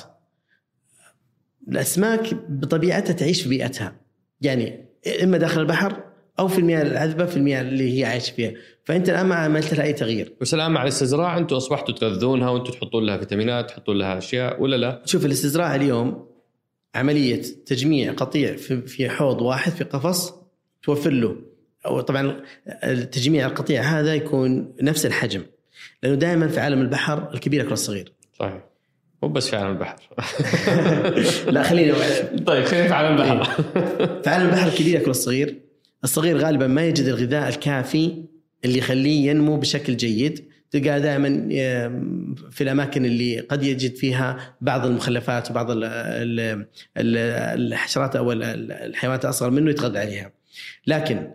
[1.68, 3.96] الأسماك بطبيعتها تعيش في بيئتها.
[4.40, 4.84] يعني
[5.22, 6.04] إما داخل البحر
[6.38, 8.52] أو في المياه العذبة في المياه اللي هي عايشه فيها.
[8.84, 10.32] فأنت الآن ما عملت لها أي تغيير.
[10.40, 14.76] بس الآن مع الاستزراع أنتم أصبحتوا تغذونها وأنتم تحطون لها فيتامينات تحطون لها أشياء ولا
[14.76, 16.26] لا؟ شوف الاستزراع اليوم
[16.94, 20.34] عملية تجميع قطيع في في حوض واحد في قفص
[20.82, 21.36] توفر له.
[21.86, 22.40] أو طبعا
[23.12, 25.42] تجميع القطيع هذا يكون نفس الحجم
[26.02, 28.12] لأنه دائما في عالم البحر الكبير يأكل الصغير.
[28.38, 28.60] صحيح.
[29.22, 29.96] مو بس في عالم البحر.
[31.54, 31.94] لا خلينا
[32.46, 33.44] طيب خلينا في عالم البحر.
[34.22, 35.60] في عالم البحر الكبير يأكل الصغير.
[36.04, 38.24] الصغير غالبا ما يجد الغذاء الكافي
[38.64, 40.44] اللي يخليه ينمو بشكل جيد.
[40.70, 41.28] تلقى دائما
[42.50, 45.66] في الأماكن اللي قد يجد فيها بعض المخلفات وبعض
[46.96, 50.32] الحشرات أو الحيوانات الاصغر منه يتغذى عليها.
[50.86, 51.30] لكن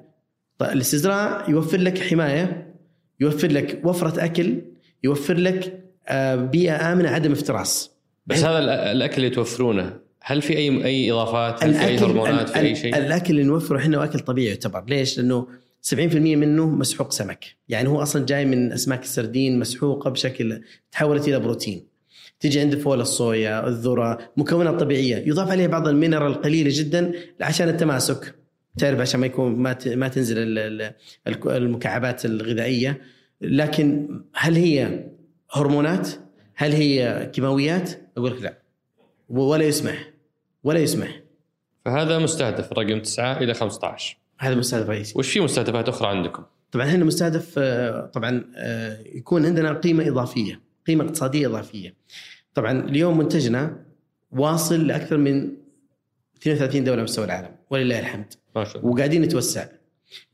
[0.62, 2.74] الاستزراع يوفر لك حماية
[3.20, 4.62] يوفر لك وفرة أكل
[5.04, 7.92] يوفر لك آه، بيئة آمنة عدم افتراس.
[8.28, 12.60] بس هذا الأكل اللي توفرونه هل في أي أي إضافات؟ هل في أي هرمونات في
[12.60, 15.48] أي شيء؟ الأكل اللي نوفره إحنا اكل طبيعي يعتبر، ليش؟ لأنه
[15.82, 21.40] 70% منه مسحوق سمك يعني هو أصلا جاي من أسماك السردين مسحوقة بشكل تحولت إلى
[21.40, 21.88] بروتين
[22.40, 27.70] تيجي عند فول الصويا الذرة مكونات طبيعية يضاف عليها بعض ال mineral القليله جدا عشان
[27.70, 28.36] التماسك
[28.78, 30.38] تعرف عشان ما يكون ما ما تنزل
[31.46, 33.02] المكعبات الغذائية.
[33.42, 35.06] لكن هل هي
[35.52, 36.10] هرمونات؟
[36.56, 38.58] هل هي كيماويات؟ أقول لك لا.
[39.30, 40.14] ولا يسمح.
[40.64, 41.22] ولا يسمح.
[41.86, 45.14] فهذا مستهدف رقم 9 إلى 15 هذا مستهدف رئيسي.
[45.18, 50.62] وش في مستهدفات أخرى عندكم؟ طبعا هنا مستهدف آه، طبعا آه، يكون عندنا قيمة إضافية
[50.88, 51.96] قيمة اقتصادية إضافية.
[52.54, 53.86] طبعا اليوم منتجنا
[54.32, 55.52] واصل لأكثر من
[56.42, 58.34] 32 دولة مستوى العالم ولله الحمد.
[58.56, 58.90] ما شاء الله.
[58.92, 59.66] وقاعدين نتوسع.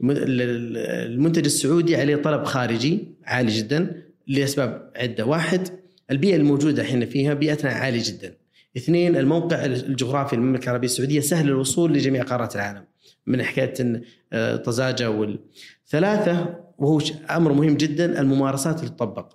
[0.02, 0.78] الم- ال- ال-
[1.12, 5.26] المنتج السعودي عليه طلب خارجي عالي جدا لأسباب عدة.
[5.26, 5.68] واحد
[6.12, 8.34] البيئة الموجودة إحنا فيها بيئتنا عالية جدا.
[8.78, 12.84] اثنين الموقع الجغرافي للمملكه العربية السعودية سهل الوصول لجميع قارات العالم
[13.28, 14.02] من حكاية
[14.34, 15.40] آه، طزاجة وال...
[15.88, 17.00] ثلاثة وهو
[17.32, 19.34] أمر مهم جدا الممارسات اللي تطبق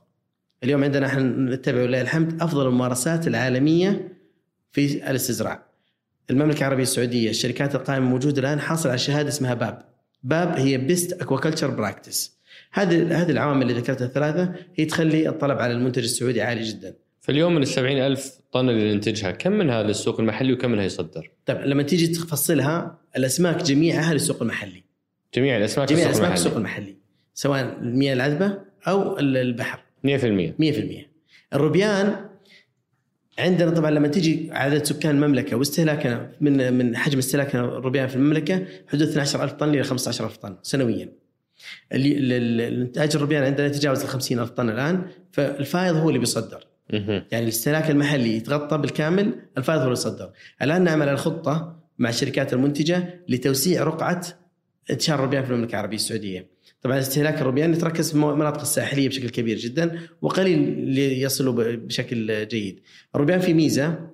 [0.65, 1.23] اليوم عندنا إحنا
[1.55, 4.13] نتبع ولله الحمد أفضل الممارسات العالمية
[4.73, 5.70] في الاستزراع.
[6.31, 9.83] المملكة العربية السعودية الشركات القائمة موجودة الآن حاصل على شهادة اسمها باب.
[10.23, 12.39] باب هي best aquaculture practice
[12.73, 16.95] هذه هذه العوامل اللي ذكرتها الثلاثة هي تخلي الطلب على المنتج السعودي عالي جدا.
[17.21, 21.31] فاليوم من ال 70 ألف طن اللي ننتجها كم منها للسوق المحلي وكم منها يصدر؟
[21.47, 24.83] طيب لما تيجي تفصلها الأسماك جميعها للسوق المحلي.
[25.35, 26.97] جميع الأسماك جميع الأسماك السوق المحلي
[27.35, 28.59] سواء المياه العذبة
[28.89, 29.81] أو ال- البحر.
[30.07, 31.11] 100% 100%
[31.55, 32.17] الروبيان
[33.41, 38.65] عندنا طبعا لما تيجي عدد سكان المملكة واستهلاكنا من من حجم استهلاكنا الروبيان في المملكة
[38.89, 41.13] حدود 12000 طن إلى 15000 طن سنويا.
[41.93, 46.67] الإنتاج الروبيان عندنا يتجاوز ال 50000 طن الآن فالفائض هو اللي بيصدر.
[47.33, 50.31] يعني الاستهلاك المحلي يتغطى بالكامل الفائض هو اللي يصدر.
[50.63, 54.27] الآن نعمل على خطه مع الشركات المنتجة لتوسيع رقعة
[54.91, 56.50] إنتشار الروبيان في المملكة العربية السعودية.
[56.83, 62.81] طبعا استهلاك الروبيان يتركز في المناطق الساحلية بشكل كبير جدا وقليل اللي يصلوا بشكل جيد.
[63.15, 64.11] الروبيان في ميزة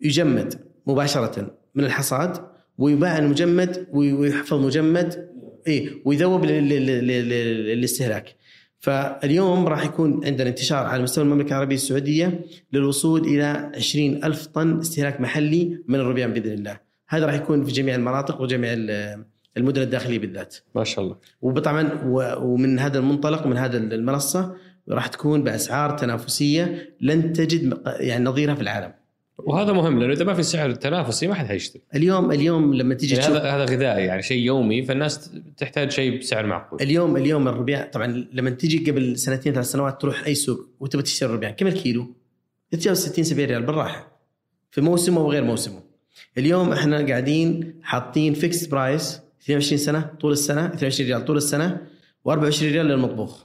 [0.00, 0.54] يجمد
[0.86, 2.38] مباشرة من الحصاد
[2.78, 5.28] ويباع مجمد وي- ويحفظ مجمد
[5.68, 8.34] اي ويذوب لل- لل- لل- لل- للاستهلاك.
[8.80, 12.40] فاليوم راح يكون عندنا انتشار على مستوى المملكة العربية السعودية
[12.72, 16.80] للوصول إلى 20 ألف طن استهلاك محلي من الروبيان بإذن الله.
[17.08, 18.72] هذا راح يكون في جميع المناطق وجميع
[19.58, 20.56] المدن الداخلية بالذات.
[20.74, 22.02] ما شاء الله وطبعا
[22.42, 24.56] ومن هذا المنطلق ومن هذا المنصة
[24.88, 28.92] راح تكون بأسعار تنافسية لن تجد يعني نظيرها في العالم.
[29.38, 33.14] وهذا مهم لأنه إذا ما في سعر تنافسي ما حد حيشتري اليوم اليوم لما تيجي
[33.14, 37.86] يعني هذا هذا غذائي يعني شيء يومي فالناس تحتاج شيء بسعر معقول اليوم اليوم الربيان
[37.86, 42.14] طبعا لما تيجي قبل سنتين ثلاث سنوات تروح أي سوق وتبغى تشتري الربيان كم الكيلو؟
[42.72, 44.18] يتجاوز 60 70 ريال بالراحة
[44.70, 45.82] في موسمه وغير موسمه.
[46.38, 51.76] اليوم إحنا قاعدين حاطين fixed price 22 سنة طول السنة 22 ريال طول السنة
[52.28, 53.44] و24 ريال للمطبوخ.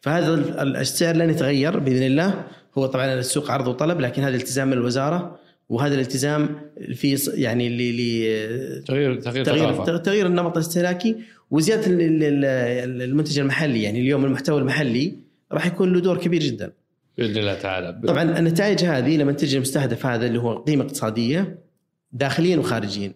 [0.00, 2.44] فهذا ال- السعر لن يتغير بإذن الله
[2.78, 5.38] هو طبعا السوق عرض وطلب لكن هذا التزام من الوزارة
[5.68, 6.60] وهذا الالتزام
[6.94, 11.16] في يعني اللي تغيير تغيير تغيير تغيير النمط الاستهلاكي
[11.50, 15.14] وزيادة ال- ال- ال- المنتج المحلي يعني اليوم المحتوى المحلي
[15.52, 16.72] راح يكون له دور كبير جدا.
[17.18, 21.58] بإذن الله تعالى طبعا النتائج هذه لما تجي المستهدف هذا اللي هو قيمة اقتصادية
[22.12, 23.12] داخليا وخارجيا.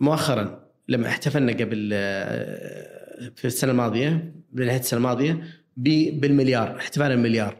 [0.00, 0.61] مؤخرا
[0.92, 5.42] لما احتفلنا قبل آه، في السنة الماضية بنهاية السنة الماضية
[5.76, 7.56] بالمليار احتفال المليار.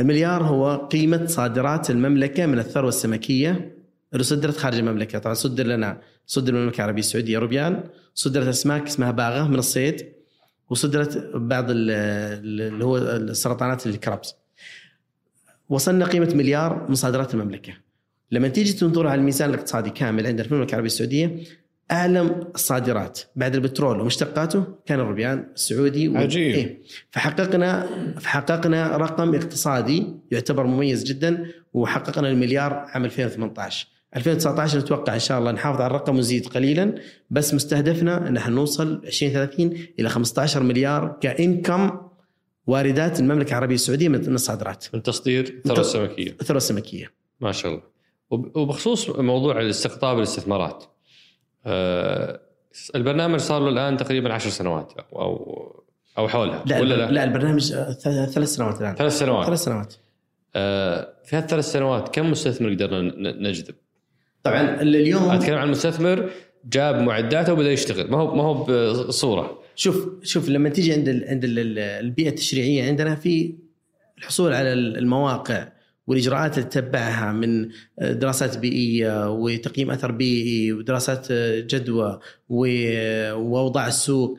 [0.00, 3.76] المليار هو قيمة صادرات المملكة من الثروة السمكية
[4.12, 7.84] اللي صدرت خارج المملكة، طبعا صدر لنا صدر المملكة العربية السعودية روبيان،
[8.14, 10.06] صدرت أسماك اسمها باغة من الصيد
[10.70, 14.34] وصدرت بعض ال- ال- اللي هو السرطانات الكربس.
[15.68, 17.72] وصلنا قيمة مليار من صادرات المملكة.
[18.30, 21.36] لما تيجي تنظر على الميزان الاقتصادي كامل عندنا في المملكة العربية السعودية
[21.92, 22.20] اعلى
[22.54, 26.16] الصادرات بعد البترول ومشتقاته كان الروبيان السعودي و...
[26.16, 26.54] عجيب.
[26.54, 26.78] إيه؟
[27.10, 27.86] فحققنا
[28.20, 33.86] فحققنا رقم اقتصادي يعتبر مميز جدا وحققنا المليار عام 2018
[34.16, 36.94] 2019 نتوقع إن شاء الله نحافظ على الرقم ونزيد قليلا
[37.30, 41.90] بس مستهدفنا إن إحنا نوصل 2030 إلى 15 مليار كإنكم
[42.66, 44.86] واردات المملكة العربية السعودية من الصادرات.
[44.94, 47.82] من تصدير الثروه السمكيه الثروه السمكيه ما شاء الله.
[48.30, 50.84] وب- وبخصوص موضوع الاستقطاب الاستثمارات.
[52.94, 55.82] البرنامج صار له الآن تقريبا عشر سنوات أو
[56.18, 57.92] أو حولها لا ولا لا, لا, البرنامج آه،
[58.26, 58.94] ثلاث سنوات الآن.
[58.94, 59.46] ثلاث سنوات.
[59.46, 59.94] ثلاث سنوات.
[60.56, 63.74] آه، في هالثلاث سنوات كم مستثمر قدرنا نجذب؟
[64.42, 66.30] طبعا اليوم أتكلم عن مستثمر
[66.64, 68.10] جاب معداته وبدأ يشتغل.
[68.10, 68.54] ما هو ما هو
[69.04, 69.58] بصورة.
[69.76, 73.54] شوف شوف لما تيجي عند ال عند ال البيئة التشريعية عندنا في
[74.18, 75.68] الحصول على المواقع
[76.06, 77.68] والإجراءات اللي تتبعها من
[78.00, 81.32] دراسات بيئية وتقييم أثر بيئي ودراسات
[81.72, 84.38] جدوى و- وأوضاع السوق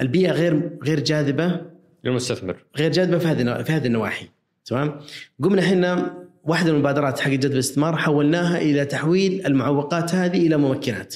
[0.00, 1.60] البيئة غير غير جاذبة؟
[2.04, 4.26] للمستثمر غير جاذبة في هذه في هذه النواحي
[4.64, 5.00] تمام؟
[5.42, 11.14] قمنا إحنا واحدة من المبادرات حق جذب الاستثمار حولناها إلى تحويل المعوقات هذه إلى ممكنات.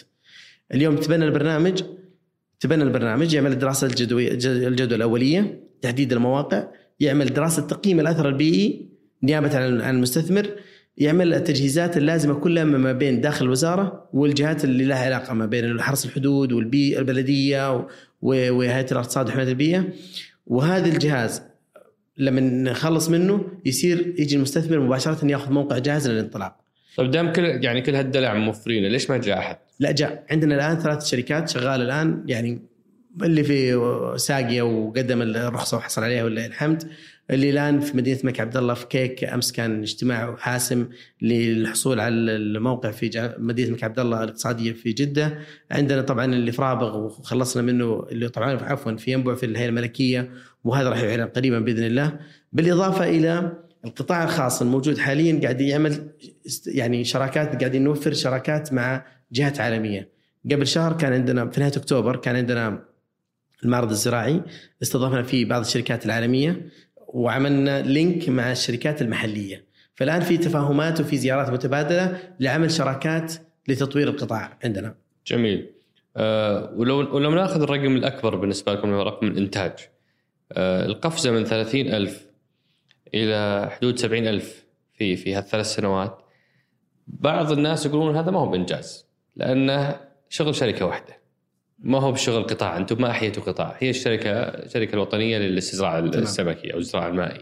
[0.74, 1.82] اليوم تبنى البرنامج
[2.60, 4.30] تبنى البرنامج يعمل الدراسة الجدوى
[4.68, 6.66] الجدوى الأولية تحديد المواقع
[7.00, 8.89] يعمل دراسة تقييم الأثر البيئي
[9.22, 10.46] نيابة عن المستثمر
[10.96, 16.04] يعمل التجهيزات اللازمة كلها ما بين داخل الوزارة والجهات اللي لها علاقة ما بين حرس
[16.04, 17.86] الحدود والبيئه البلدية
[18.22, 19.84] وهيئة الارصاد وحمايه البيئه
[20.46, 21.42] وهذا الجهاز
[22.16, 26.56] لما نخلص منه يصير يجي المستثمر مباشرة ياخذ موقع جاهز للانطلاق.
[26.96, 30.78] طيب دام كل يعني كل هالدلع موفرينه ليش ما جاء أحد؟ لا جاء عندنا الآن
[30.78, 32.58] ثلاث شركات شغاله الآن يعني
[33.22, 36.82] اللي في ساقية وقدم الرخصة وحصل عليها ولله الحمد
[37.30, 40.88] اللي الآن في مدينة الملك عبد الله في كيك أمس كان اجتماع حاسم
[41.22, 45.38] للحصول على الموقع في مدينة الملك عبد الله الاقتصادية في جدة.
[45.70, 50.30] عندنا طبعا اللي في رابغ وخلصنا منه اللي طبعا عفوا في ينبع في الهيئة الملكية
[50.64, 52.18] وهذا راح يعلن قريبا بإذن الله.
[52.52, 53.52] بالإضافة إلى
[53.84, 56.10] القطاع الخاص الموجود حاليا قاعد يعمل
[56.66, 60.08] يعني شراكات قاعدين نوفر شراكات مع جهات عالمية.
[60.52, 62.84] قبل شهر كان عندنا في نهاية أكتوبر كان عندنا
[63.64, 64.42] المعرض الزراعي
[64.82, 66.70] استضفنا فيه بعض الشركات العالمية.
[67.14, 69.64] وعملنا لينك مع الشركات المحلية.
[69.94, 73.34] فالآن في تفاهمات وفي زيارات متبادلة لعمل شراكات
[73.68, 74.94] لتطوير القطاع عندنا.
[75.26, 75.70] جميل.
[76.16, 79.72] أه ولو ولو ناخذ الرقم الأكبر بالنسبة لكم هو رقم الإنتاج.
[80.52, 82.26] أه القفزة من 30 ألف
[83.14, 86.18] إلى حدود 70 ألف في في هالثلاث سنوات.
[87.06, 89.06] بعض الناس يقولون هذا ما هو بإنجاز
[89.36, 91.19] لأنه شغل شركة واحدة.
[91.82, 93.76] ما هو بشغل قطاع أنتم ما أحييتوا قطاع.
[93.78, 97.40] هي الشركة الشركة الوطنية للاستزراع السمكي أو الزراعة المائي.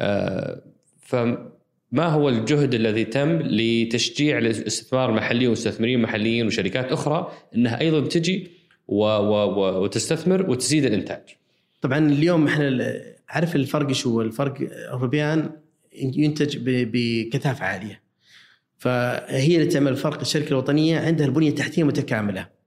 [0.00, 0.62] آه
[1.00, 8.50] فما هو الجهد الذي تم لتشجيع الاستثمار المحلي والمستثمرين محليين وشركات أخرى إنها أيضا تجي
[8.88, 11.22] و و وتستثمر وتزيد الإنتاج؟
[11.80, 12.94] طبعا اليوم إحنا
[13.28, 14.54] عارف الفرق شو الفرق
[14.94, 15.50] الروبيان
[15.92, 18.02] ينتج بكثافة عالية.
[18.78, 22.63] فهي اللي تعمل فرق الشركة الوطنية عندها البنية التحتية متكاملة.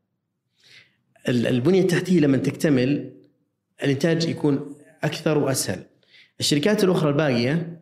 [1.29, 3.11] البنية التحتية لما تكتمل
[3.83, 5.83] الإنتاج يكون أكثر وأسهل.
[6.39, 7.79] الشركات الأخرى الباقية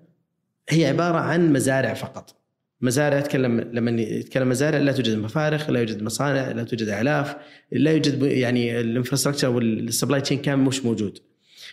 [0.70, 2.36] هي عبارة عن مزارع فقط.
[2.82, 7.36] مزارع اتكلم لما يتكلم مزارع لا توجد مفارخ، لا يوجد مصانع، لا توجد أعلاف،
[7.72, 11.20] لا يوجد يعني ال infrastructure وال supply chain كان مش موجود.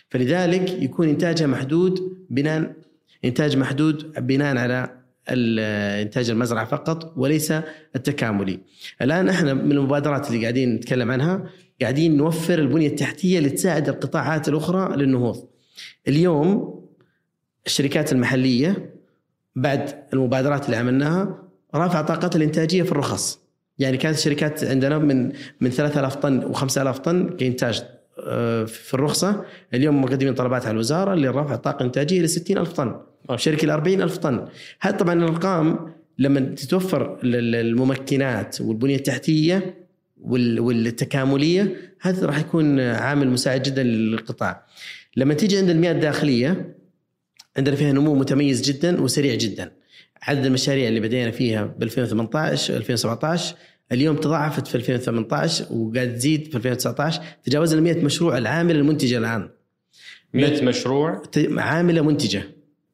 [0.09, 2.73] فلذلك يكون انتاجها محدود بناء
[3.25, 7.53] إنتاج محدود بناء على إنتاج المزرعة فقط وليس
[7.95, 8.59] التكاملي.
[9.01, 11.49] الآن إحنا من المبادرات اللي قاعدين نتكلم عنها
[11.81, 15.47] قاعدين نوفر البنية التحتية اللي تساعد القطاعات الأخرى للنهوض.
[16.07, 16.79] اليوم
[17.65, 18.95] الشركات المحلية
[19.55, 21.43] بعد المبادرات اللي عملناها
[21.75, 23.39] رافع طاقتها الإنتاجية في الرخص.
[23.79, 27.83] يعني كانت الشركات عندنا من من 3000 طن و5000 طن كإنتاج
[28.19, 33.01] آه، في الرخصة اليوم مقدمين طلبات على الوزارة لرفع الطاقه الانتاجيه ل 60000 طن
[33.35, 34.47] شركة ل 40000 طن.
[34.79, 39.85] هذه طبعا الأرقام لما تتوفر الممكنات والبنية التحتية
[40.21, 44.65] والتكاملية هذا راح يكون عامل مساعد جدا للقطاع.
[45.17, 46.75] لما تيجي عند المياه الداخلية
[47.57, 49.71] عندنا فيها نمو متميز جدا وسريع جدا.
[50.21, 53.55] عدد المشاريع اللي بدينا فيها ب 2018 2017
[53.91, 59.49] اليوم تضاعفت في 2018 وقاعد تزيد في 2019 تجاوزنا 100 مشروع العامله المنتجة الآن.
[60.33, 61.21] 100 مشروع؟
[61.57, 62.43] عاملة منتجة.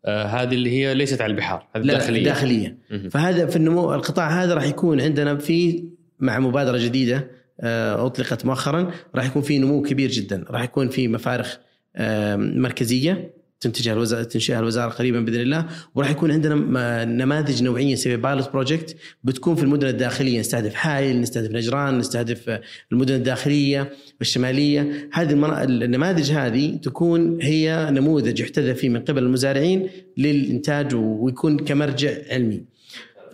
[0.06, 2.24] آه هذه اللي هي ليست على البحار هذه داخلية.
[2.24, 2.78] داخلية.
[3.12, 5.84] فهذا في النمو القطاع هذا راح يكون عندنا في
[6.20, 7.32] مع مبادرة جديدة
[7.62, 11.58] آه أطلقت مؤخرا راح يكون في نمو كبير جدا راح يكون في مفارخ
[11.96, 13.39] آه مركزية.
[13.62, 15.66] تنتجها الوزاره تنشئها الوزارة قريبا بإذن الله.
[15.96, 20.40] وراح يكون عندنا نماذج نوعيه نسميها pilot project بتكون في المدن الداخلية.
[20.40, 22.60] نستهدف حائل نستهدف نجران نستهدف
[22.92, 25.10] المدن الداخلية والشمالية.
[25.14, 32.64] هذه النماذج هذه تكون هي نموذج يحتذى فيه من قبل المزارعين للإنتاج ويكون كمرجع علمي.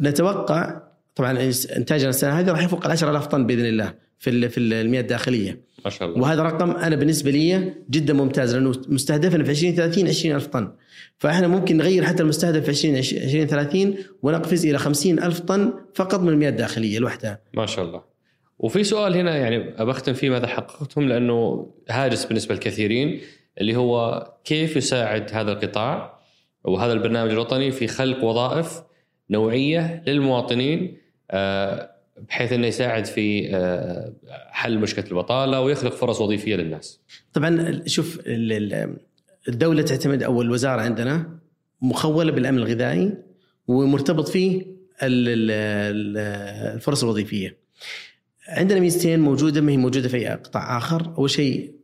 [0.01, 0.81] نتوقع
[1.15, 5.74] طبعا إنتاجنا السنة هذه راح يفوق ال 10000 طن بإذن الله في في المياه الداخلية.
[5.85, 6.21] ما شاء الله.
[6.21, 10.71] وهذا رقم أنا بالنسبة لي جدا ممتاز لأنه مستهدفنا في 2030 20000 طن.
[11.17, 16.49] فإحنا ممكن نغير حتى المستهدف في 20 2030 ونقفز إلى 50000 طن فقط من المياه
[16.49, 17.39] الداخلية لوحدها.
[17.53, 18.01] ما شاء الله.
[18.59, 23.21] وفي سؤال هنا يعني أبختم فيه ماذا حققتم لأنه هاجس بالنسبة للكثيرين
[23.61, 26.19] اللي هو كيف يساعد هذا القطاع
[26.63, 28.81] وهذا البرنامج الوطني في خلق وظائف
[29.29, 30.97] نوعية للمواطنين
[31.31, 34.13] آه، بحيث إنه يساعد في آه،
[34.49, 36.99] حل مشكلة البطالة ويخلق فرص وظيفية للناس.
[37.33, 38.21] طبعا شوف
[39.47, 41.39] الدولة تعتمد أو الوزارة عندنا
[41.81, 43.13] مخولة بالأمن الغذائي
[43.67, 44.65] ومرتبط فيه
[46.73, 47.57] الفرص الوظيفية.
[48.47, 51.75] عندنا ميزتين موجودة ما هي موجودة في أي قطاع آخر، أول شيء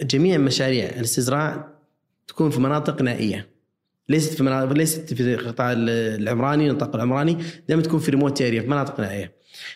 [0.00, 1.68] جميع مشاريع الاستزراع
[2.28, 3.56] تكون في مناطق نائية.
[4.08, 8.68] ليست في مناطق ليست في القطاع العمراني النطاق العمراني دائما تكون في ريموت اريا في
[8.68, 9.32] مناطق نائية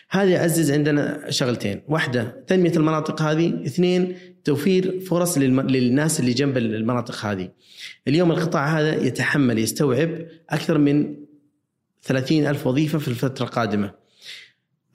[0.09, 1.81] هذا يعزز عندنا شغلتين.
[1.87, 3.65] واحدة تنمية المناطق هذه.
[3.65, 7.49] اثنين توفير فرص للناس اللي جنب المناطق هذه.
[8.07, 11.15] اليوم القطاع هذا يتحمل يستوعب أكثر من
[12.03, 13.91] ثلاثين ألف وظيفة في الفترة القادمة.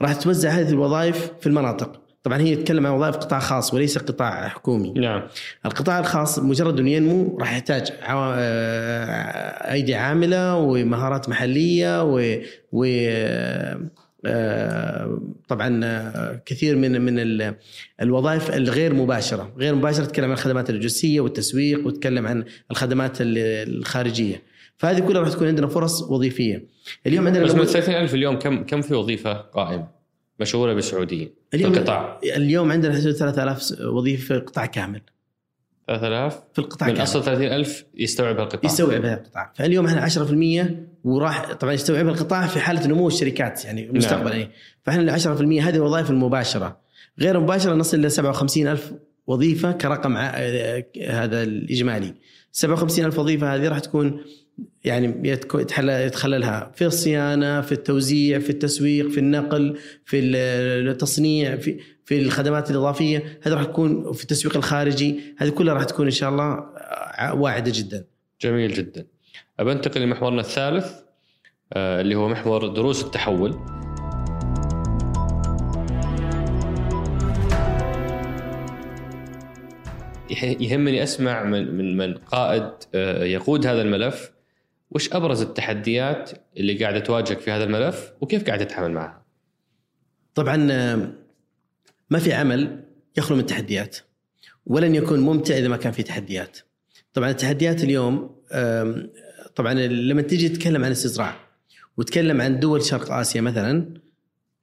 [0.02, 2.02] راح توزع هذه الوظائف في المناطق.
[2.22, 4.92] طبعا هي تتكلم عن وظائف قطاع خاص وليس قطاع حكومي.
[4.92, 5.22] نعم.
[5.66, 12.38] القطاع الخاص مجرد انه ينمو راح يحتاج آه، أيدي عاملة ومهارات محلية و,
[12.72, 12.84] و
[15.48, 17.54] طبعا آه، كثير من من
[18.02, 24.42] الوظائف الغير مباشرة، غير مباشرة تتكلم عن الخدمات اللوجستيه والتسويق وتتكلم عن الخدمات الخارجية.
[24.76, 26.64] فهذه كلها راح تكون عندنا فرص وظيفية.
[27.06, 29.88] اليوم عندنا بس من 30000 اليوم كم كم في وظيفة قائمه
[30.40, 35.00] مشغوله بالسعوديين في القطاع؟ اليوم عندنا حدود 3000 وظيفة في القطاع كامل.
[35.88, 38.70] 3000 في القطاع من أصل 30000 يستوعب القطاع.
[38.70, 39.52] يستوعب هذا القطاع.
[39.56, 44.30] فاليوم إحنا 10% وراح طبعا يستوعب القطاع في حالة نمو الشركات يعني مستقبلا.
[44.30, 44.40] نعم.
[44.40, 45.28] يعني فإحنا 10%
[45.62, 46.80] هذه الوظائف المباشرة.
[47.20, 48.92] غير مباشرة نصل إلى 57000
[49.26, 50.16] وظيفة كرقم
[51.08, 52.14] هذا الإجمالي.
[52.52, 54.20] 57000 وظيفة هذه راح تكون
[54.84, 55.28] يعني
[55.84, 63.38] يتخللها في الصيانة في التوزيع في التسويق في النقل في التصنيع في في الخدمات الإضافية
[63.42, 66.64] هذا راح تكون في التسويق الخارجي هذه كلها راح تكون إن شاء الله
[67.34, 68.04] واعدة جدا.
[68.40, 69.06] جميل جدا.
[69.60, 70.92] ابى انتقل لمحورنا الثالث
[71.72, 73.58] آه، اللي هو محور دروس التحول.
[80.40, 84.32] يهمني أسمع من من من قائد آه، يقود هذا الملف
[84.90, 89.22] وش أبرز التحديات اللي قاعدة تواجهك في هذا الملف وكيف قاعد تتعامل معها؟
[90.34, 91.25] طبعا آه،
[92.10, 92.84] ما في عمل
[93.16, 93.96] يخلو من التحديات
[94.66, 96.58] ولن يكون ممتع إذا ما كان في تحديات.
[97.14, 98.30] طبعا التحديات اليوم
[99.54, 101.36] طبعا لما تيجي تتكلم عن الاستزراع
[101.96, 104.00] وتكلم عن دول شرق آسيا مثلا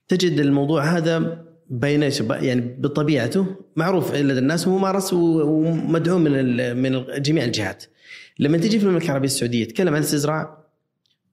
[0.08, 7.84] تجد الموضوع هذا بين يعني بطبيعته معروف لدى الناس وممارس ومدعوم من من جميع الجهات.
[8.40, 10.63] لما تجي في المملكة العربية السعودية تتكلم عن الاستزراع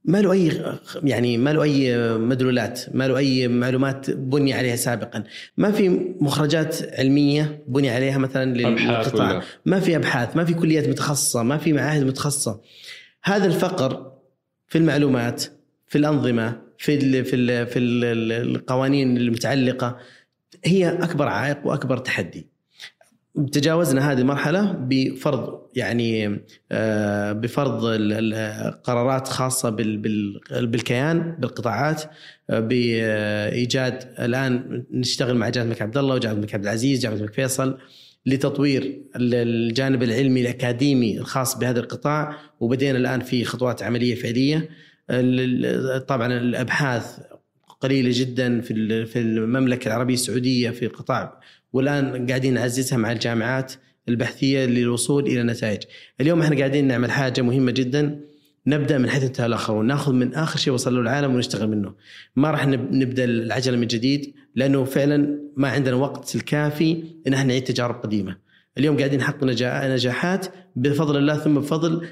[0.05, 0.63] ما له أي
[1.05, 5.25] يعني ما له أي مدلولات، ما له أي معلومات بني عليها سابقا،
[5.57, 5.89] ما في
[6.21, 11.73] مخرجات علمية بني عليها مثلا للقطاع، ما في أبحاث، ما في كليات متخصصة، ما في
[11.73, 12.61] معاهد متخصصة.
[13.23, 14.13] هذا الفقر
[14.69, 15.45] في المعلومات،
[15.87, 19.97] في الأنظمة، في ال في ال في ال القوانين المتعلقة
[20.65, 22.47] هي أكبر عائق وأكبر تحدي.
[23.47, 26.41] تجاوزنا هذه المرحلة بفرض يعني
[26.73, 27.85] آه، بفرض
[28.85, 32.03] قرارات خاصة بالكيان بالقطاعات
[32.51, 37.35] آه، بإيجاد الآن نشتغل مع جامعة الملك عبد الله وجامعة الملك عبد العزيز جامعة الملك
[37.35, 37.79] فيصل
[38.27, 42.37] لتطوير الجانب العلمي الأكاديمي الخاص بهذا القطاع.
[42.61, 44.69] وبدينا الآن في خطوات عملية فعلية.
[46.09, 47.19] طبعا الأبحاث
[47.81, 51.41] قليلة جدا في المملكة العربية السعودية في القطاع
[51.73, 53.73] والآن قاعدين نعززها مع الجامعات
[54.09, 55.83] البحثية للوصول إلى نتائج.
[56.21, 58.21] اليوم إحنا قاعدين نعمل حاجة مهمة جدا
[58.67, 61.95] نبدأ من حيث انتهى الاخرون، ناخذ من آخر شيء وصل له العالم ونشتغل منه.
[62.37, 67.65] ما راح نبدأ العجلة من جديد لأنه فعلا ما عندنا وقت الكافي إن إحنا نعيد
[67.65, 68.37] تجارب قديمة.
[68.79, 69.45] اليوم قاعدين نحقق
[69.85, 70.47] نجاحات
[70.77, 72.07] بفضل الله ثم بفضل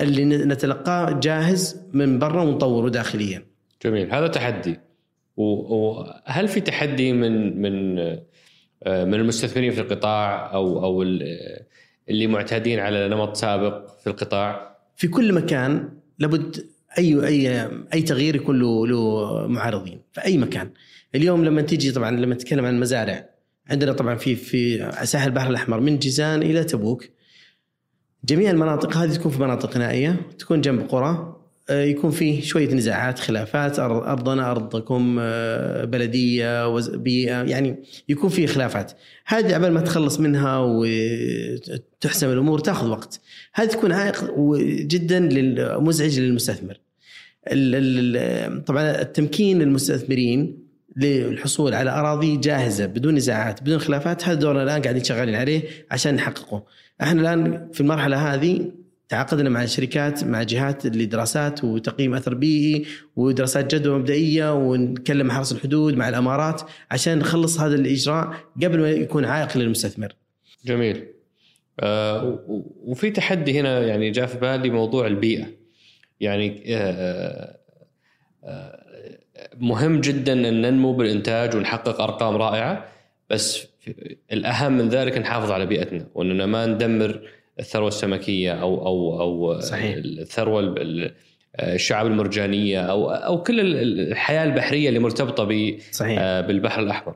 [0.00, 3.42] اللي نتلقاه جاهز من برا ونطوره داخليا.
[3.84, 4.80] جميل، هذا تحدي.
[5.36, 7.98] وهل في تحدي من من
[8.86, 11.02] من المستثمرين في القطاع أو أو
[12.08, 16.66] اللي معتادين على نمط سابق في القطاع؟ في كل مكان لابد
[16.98, 20.70] اي اي أي تغيير يكون له له معارضين في أي مكان.
[21.14, 23.30] اليوم لما تيجي طبعا لما نتكلم عن المزارع
[23.70, 27.04] عندنا طبعا في في ساحل البحر الأحمر من جيزان إلى تبوك
[28.24, 31.39] جميع المناطق هذه تكون في مناطق نائية تكون جنب قرى آه،
[31.70, 33.78] يكون فيه شوية نزاعات خلافات.
[33.78, 38.92] أرضنا أرضكم آه، بلدية بيئه يعني يكون فيه خلافات.
[39.26, 43.20] هذه عبال ما تخلص منها وتحسم الأمور تاخذ وقت.
[43.54, 44.38] هذه تكون عائق
[44.80, 45.20] جدا
[45.78, 46.80] مزعج للمستثمر.
[48.66, 54.24] طبعا التمكين للمستثمرين للحصول على أراضي جاهزة بدون نزاعات بدون خلافات.
[54.24, 56.64] هذا دورنا الآن قاعدين شغالين عليه عشان نحققه.
[57.02, 58.79] إحنا الآن في المرحلة هذه
[59.10, 62.86] تعاقدنا مع شركات مع جهات لدراسات وتقييم أثر بيئي
[63.16, 68.90] ودراسات جدوى مبدئية ونكلم مع حرس الحدود مع الأمارات عشان نخلص هذا الإجراء قبل ما
[68.90, 70.12] يكون عائق للمستثمر.
[70.64, 71.06] جميل.
[71.80, 72.38] آه
[72.84, 75.46] وفي تحدي هنا يعني جاء في بالي موضوع البيئة.
[76.20, 77.56] يعني آه
[78.44, 78.80] آه
[79.60, 82.88] مهم جدا أن ننمو بالإنتاج ونحقق أرقام رائعة
[83.30, 83.66] بس
[84.32, 87.20] الأهم من ذلك نحافظ على بيئتنا وأننا ما ندمر
[87.60, 89.94] الثروة السمكية أو أو أو صحيح.
[89.96, 91.14] الثروة ال- ال-
[91.60, 97.14] الشعاب المرجانية أو أو كل ال- الحياة البحرية اللي مرتبطة ب صحيح آه، بالبحر الأحمر.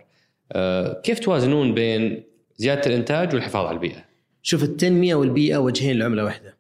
[0.53, 2.23] آه، كيف توازنون بين
[2.57, 4.05] زيادة الإنتاج والحفاظ على البيئة؟
[4.43, 6.57] شوف التنمية والبيئة وجهين لعملة واحدة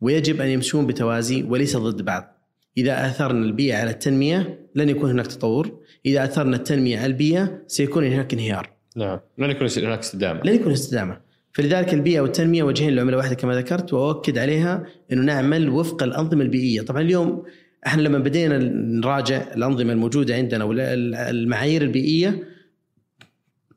[0.00, 2.34] ويجب أن يمشون بتوازي وليس ضد بعض
[2.78, 8.04] إذا أثرنا البيئة على التنمية لن يكون هناك تطور إذا أثرنا التنمية على البيئة سيكون
[8.04, 10.40] هناك انهيار نعم لن يكون هناك استدامة.
[10.44, 11.20] لن يكون استدامة
[11.52, 16.82] فلذلك البيئة والتنمية وجهين لعملة واحدة كما ذكرت وأؤكد عليها أنه نعمل وفق الأنظمة البيئية.
[16.82, 17.42] طبعا اليوم
[17.86, 22.42] إحنا لما بدينا نراجع الأنظمة الموجودة عندنا والمعايير البيئية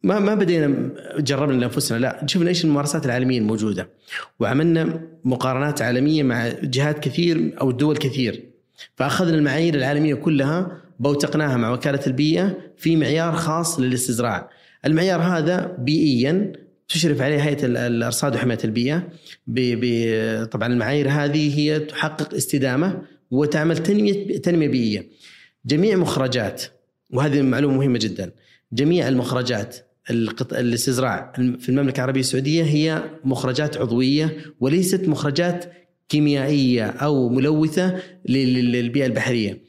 [0.04, 3.90] ما ما بدينا جربنا لأنفسنا لا شفنا إيش الممارسات العالمية الموجودة.
[4.40, 8.44] وعملنا مقارنات عالمية مع جهات كثير أو دول كثير.
[8.96, 14.50] فأخذنا المعايير العالمية كلها بوتقناها مع وكالة البيئة في معيار خاص للاستزراع.
[14.86, 16.54] المعيار هذا بيئيا
[16.94, 19.08] تشرف عليه هيئة ال- الأرصاد وحماية البيئة
[20.52, 25.08] طبعا المعايير هذه هي تحقق استدامة وتعمل تنميه تنمية بيئية
[25.66, 26.64] جميع مخرجات
[27.10, 28.32] وهذه معلومة مهمة جدا
[28.74, 29.78] جميع المخرجات.
[30.52, 35.66] الاستزراع في المملكة العربية السعودية هي مخرجات عضوية وليست مخرجات
[36.10, 39.62] كيميائية أو ملوثة لل- للبيئة البحرية.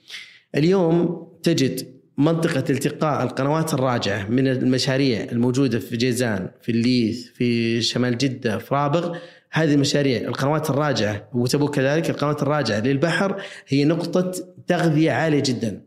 [0.56, 1.91] اليوم تجد
[2.22, 8.74] منطقة التقاء القنوات الراجعة من المشاريع الموجودة في جيزان في الليث في شمال جدة في
[8.74, 9.16] رابغ.
[9.50, 14.32] هذه المشاريع القنوات الراجعة وتبوك كذلك القنوات الراجعة للبحر هي نقطة
[14.66, 15.82] تغذية عالية جدا.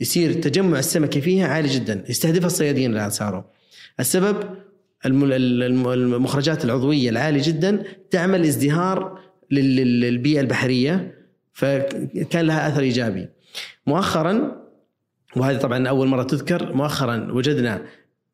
[0.00, 2.04] يصير تجمع السمكة فيها عالي جدا.
[2.08, 3.42] يستهدفها الصيادين الآن صاروا.
[4.00, 4.36] السبب
[5.06, 9.18] الم- الم- المخرجات العضوية العالية جدا تعمل ازدهار
[9.50, 11.14] لل- لل- للبيئة البحرية
[11.52, 13.28] فكان لها أثر إيجابي.
[13.86, 14.59] مؤخرا
[15.36, 17.82] وهذه طبعا أول مرة تذكر مؤخرا وجدنا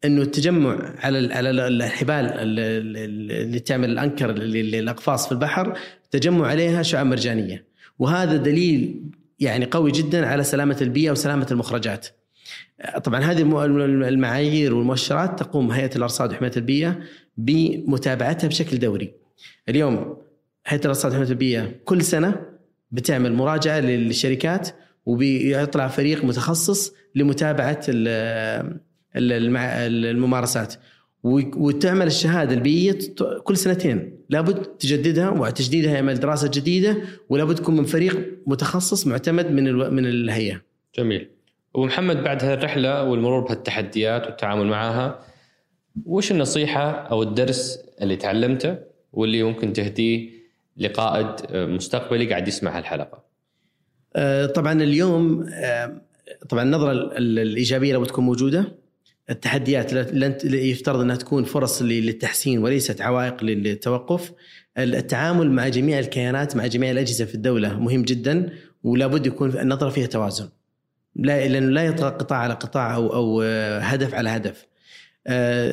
[0.05, 5.79] إنه التجمع على على ال- الحبال ال- ال- اللي تعمل الأنكر لل- للأقفاص في البحر
[6.11, 7.65] تجمع عليها شعاب مرجانية
[7.99, 9.03] وهذا دليل
[9.41, 12.07] يعني قوي جدا على سلامة البيئة وسلامة المخرجات.
[13.05, 16.99] طبعا هذه الم- المعايير والمؤشرات تقوم هيئة الأرصاد وحماية البيئة
[17.37, 19.13] بمتابعتها بشكل دوري.
[19.69, 20.17] اليوم
[20.67, 22.35] هيئة الأرصاد وحماية البيئة كل سنة
[22.91, 24.69] بتعمل مراجعة للشركات
[25.07, 27.81] وبيطلع فريق متخصص لمتابعة
[29.17, 30.75] الممارسات
[31.57, 32.99] وتعمل الشهادة البيئية
[33.45, 36.97] كل سنتين لابد تجددها وتجديدها يعمل دراسه جديدة
[37.29, 39.73] ولابد تكون من فريق متخصص معتمد من.
[39.95, 40.63] من الهيئة.
[40.99, 41.29] جميل.
[41.75, 45.21] أبو محمد بعد هذه الرحلة والمرور بهالتحديات والتعامل معها
[46.07, 48.79] وش النصيحة أو الدرس اللي تعلمته
[49.13, 50.31] واللي ممكن تهديه
[50.77, 53.26] لقائد مستقبلي قاعد يسمع هالحلقة؟
[54.17, 56.01] آه، طبعا اليوم آه،
[56.49, 58.65] طبعا النظرة ال- ال- الإيجابية لابد تكون موجودة
[59.31, 59.93] التحديات
[60.45, 64.33] يفترض أنها تكون فرص للتحسين وليست عوائق للتوقف.
[64.79, 68.51] التعامل مع جميع الكيانات مع جميع الأجهزة في الدولة مهم جدا
[68.85, 70.49] ولابد يكون النظرة فيها توازن.
[71.17, 74.67] لا لأنه لا يطغى قطاع على قطاع أو أو آه، هدف على هدف.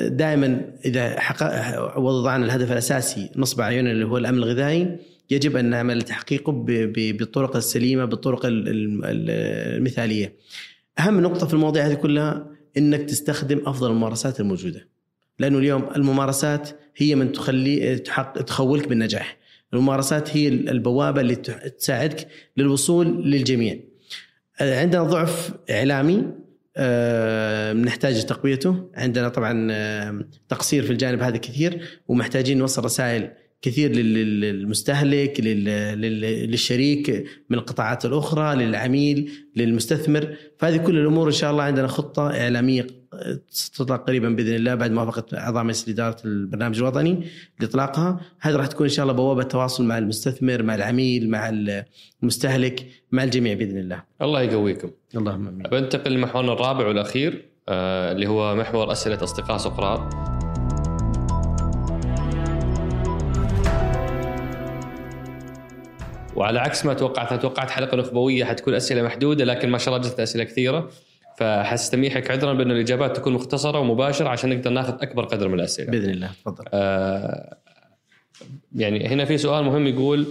[0.09, 1.15] دائما إذا
[1.97, 4.97] وضعنا الهدف الأساسي نصب أعيننا اللي هو الأمن الغذائي
[5.29, 6.51] يجب أن نعمل تحقيقه
[7.11, 9.29] بالطرق السليمة بالطرق ال- ال- ال-
[9.77, 10.35] المثالية.
[10.99, 12.47] أهم نقطة في المواضيع هذه كلها
[12.77, 14.87] إنك تستخدم أفضل الممارسات الموجودة.
[15.39, 19.37] لأنه اليوم الممارسات هي من تخلي تحقق تخولك بالنجاح.
[19.73, 23.79] الممارسات هي البوابة اللي تساعدك للوصول للجميع.
[24.61, 26.25] عندنا ضعف إعلامي
[26.77, 33.31] آه، نحتاج تقويته عندنا طبعا آه، تقصير في الجانب هذا كثير ومحتاجين نوصل رسائل
[33.63, 35.65] كثير لل- لل- للمستهلك لل-
[36.01, 42.27] لل- للشريك من القطاعات الأخرى للعميل للمستثمر فهذه كل الأمور إن شاء الله عندنا خطة
[42.41, 42.87] إعلامية
[43.49, 47.23] ستطلق قريبا بإذن الله بعد موافقة اعضاء مجلس إدارة البرنامج الوطني
[47.59, 51.49] لإطلاقها هذه راح تكون إن شاء الله بوابة تواصل مع المستثمر مع العميل مع
[52.23, 54.89] المستهلك مع الجميع بإذن الله الله يقويكم.
[55.15, 60.13] اللهم آمين بنتقل لمحورنا الرابع والأخير آه، اللي هو محور أسئلة أصدقاء سقراط.
[66.35, 70.09] وعلى عكس ما توقعت أنا توقعت حلقة نخبويه حتكون أسئلة محدودة لكن ما شاء الله
[70.09, 70.89] جت أسئلة كثيرة.
[71.37, 75.91] فحستميحك عذرا بانه الإجابات تكون مختصرة ومباشرة عشان نقدر ناخذ أكبر قدر من الأسئلة.
[75.91, 76.27] بإذن الله.
[76.27, 76.65] تفضل.
[76.73, 77.57] آه،
[78.75, 80.27] يعني هنا في سؤال مهم يقول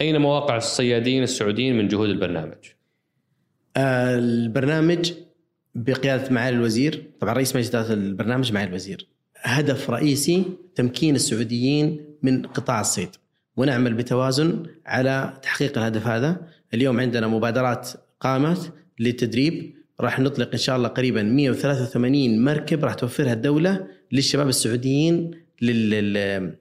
[0.00, 2.64] أين مواقع الصيادين السعوديين من جهود البرنامج؟
[3.76, 5.12] آه، البرنامج
[5.74, 9.08] بقيادة معالي الوزير طبعا رئيس مجلس إدارة البرنامج معالي الوزير.
[9.36, 10.44] هدف رئيسي
[10.74, 13.08] تمكين السعوديين من قطاع الصيد.
[13.58, 16.40] ونعمل بتوازن على تحقيق الهدف هذا.
[16.74, 17.90] اليوم عندنا مبادرات
[18.20, 19.74] قامت للتدريب.
[20.00, 25.30] راح نطلق إن شاء الله قريبا 183 مركب راح توفرها الدولة للشباب السعوديين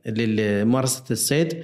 [0.06, 1.64] لممارسه الصيد.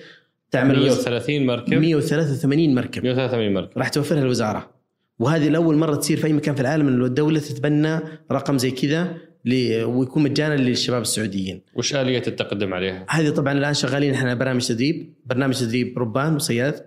[0.52, 3.04] تعمل 130 مركب؟ 183 مركب.
[3.04, 3.78] 183 مركب.
[3.78, 4.74] راح توفرها الوزارة.
[5.20, 8.00] وهذه لأول مرة تصير في أي مكان في العالم انه الدولة تتبنى
[8.32, 9.18] رقم زي كذا.
[9.46, 11.62] ويكون مجانا للشباب السعوديين.
[11.76, 16.86] وش آلية التقدم عليها؟ هذه طبعا الآن شغالين إحنا برامج تدريب، برنامج تدريب ربان وصياد.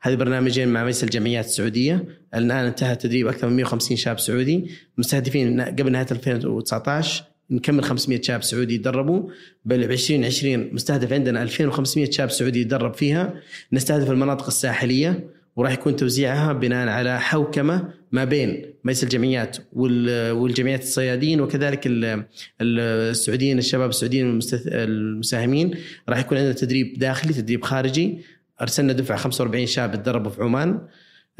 [0.00, 2.04] هذه برنامجين مع مجلس الجمعيات السعودية،
[2.34, 8.42] الآن انتهى تدريب أكثر من 150 شاب سعودي، مستهدفين قبل نهاية 2019 نكمل 500 شاب
[8.42, 9.30] سعودي يتدربوا
[9.64, 13.34] بل ب 2020 مستهدف عندنا 2500 شاب سعودي يتدرب فيها
[13.72, 20.82] نستهدف المناطق الساحلية وراح يكون توزيعها بناء على حوكمة ما بين مجلس الجمعيات وال- والجمعيات
[20.82, 22.80] الصيادين وكذلك ال- ال-
[23.10, 25.74] السعوديين الشباب السعوديين المساهمين.
[26.08, 28.18] راح يكون عندنا تدريب داخلي تدريب خارجي.
[28.60, 30.80] أرسلنا دفعة 45 شاب يتدربوا في عمان.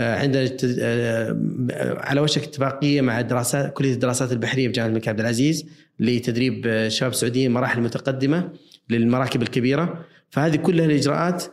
[0.00, 0.48] آه، عندنا
[0.80, 1.36] آه،
[1.98, 5.66] على وشك اتفاقية مع دراسات كلية الدراسات البحرية بجامعه الملك عبد العزيز
[6.00, 8.52] لتدريب آه، شباب سعوديين مراحل متقدمة
[8.90, 10.04] للمراكب الكبيرة.
[10.30, 11.44] فهذه كلها الإجراءات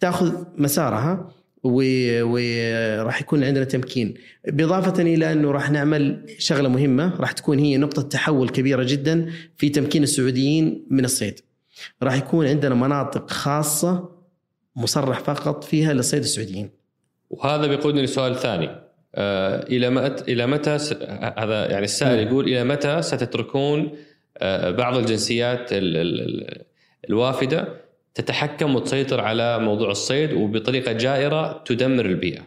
[0.00, 1.30] تأخذ مسارها.
[1.62, 4.14] وراح يكون عندنا تمكين.
[4.48, 9.68] بإضافة إلى أنه راح نعمل شغلة مهمة راح تكون هي نقطة تحول كبيرة جدا في
[9.68, 11.40] تمكين السعوديين من الصيد.
[12.02, 14.08] راح يكون عندنا مناطق خاصة
[14.76, 16.70] مصرح فقط فيها للصيد السعوديين.
[17.30, 18.70] وهذا بيقودني لسؤال ثاني.
[19.14, 20.92] آه إلى متى إلى متى س...
[21.38, 23.92] هذا يعني السائل يقول إلى متى ستتركون
[24.38, 25.96] آه بعض الجنسيات ال...
[25.96, 26.20] ال...
[26.20, 26.64] ال-
[27.08, 27.87] الوافدة؟
[28.18, 32.40] تتحكم وتسيطر على موضوع الصيد وبطريقة جائرة تدمر البيئة.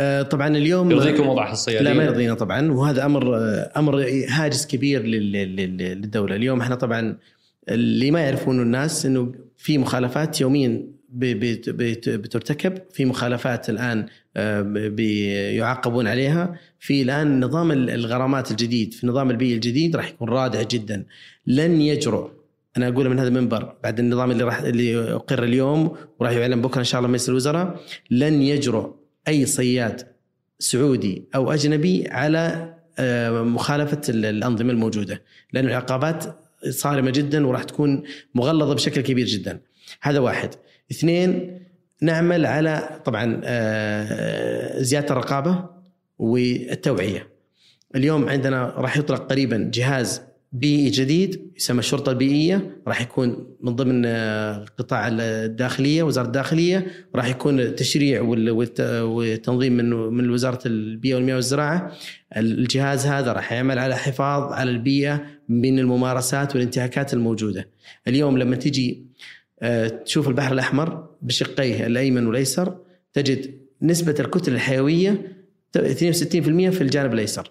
[0.00, 3.36] آه، طبعا اليوم يرضيكم وضع الصيادين لا ما يرضينا طبعا وهذا أمر
[3.76, 6.36] أمر هاجس كبير لل- لل- للدولة.
[6.36, 7.16] اليوم إحنا طبعا
[7.68, 14.06] اللي ما يعرفونه الناس إنه في مخالفات يوميا بترتكب في مخالفات الآن
[14.36, 16.54] آه، بيعاقبون عليها.
[16.80, 21.04] في الآن نظام ال- الغرامات الجديد في النظام البيئي الجديد راح يكون رادع جدا.
[21.46, 22.30] لن يجرؤ
[22.76, 26.78] أنا أقول من هذا المنبر بعد النظام اللي راح اللي أقر اليوم وراح يعلن بكرة
[26.78, 28.94] إن شاء الله مجلس الوزراء لن يجرؤ
[29.28, 30.02] أي صياد
[30.58, 35.22] سعودي أو أجنبي على آه، مخالفة ال- الأنظمة الموجودة
[35.52, 36.24] لأن العقابات
[36.68, 38.02] صارمة جدا وراح تكون
[38.34, 39.60] مغلظة بشكل كبير جدا.
[40.02, 40.50] هذا واحد.
[40.90, 41.58] اثنين
[42.02, 45.64] نعمل على طبعا آه، زيادة الرقابة
[46.18, 47.28] والتوعية.
[47.96, 50.22] اليوم عندنا راح يطلق قريبا جهاز
[50.54, 57.26] بيئي جديد يسمى الشرطة البيئية راح يكون من ضمن آه، قطاع الداخلية وزارة الداخلية راح
[57.28, 61.92] يكون تشريع وال- والت- والتنظيم من من وزارة البيئة والمياه والزراعة.
[62.36, 67.68] الجهاز هذا راح يعمل على حفاظ على البيئة من الممارسات والانتهاكات الموجودة.
[68.08, 69.06] اليوم لما تجي
[69.62, 72.76] آه، تشوف البحر الأحمر بشقيه الأيمن والأيسر
[73.12, 75.32] تجد نسبة الكتل الحيوية
[75.76, 77.50] 62% في الجانب الأيسر.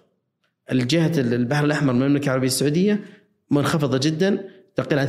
[0.72, 3.00] الجهة البحر الأحمر من المملكة العربية السعودية
[3.50, 4.38] منخفضة جدا
[4.76, 5.06] تقل عن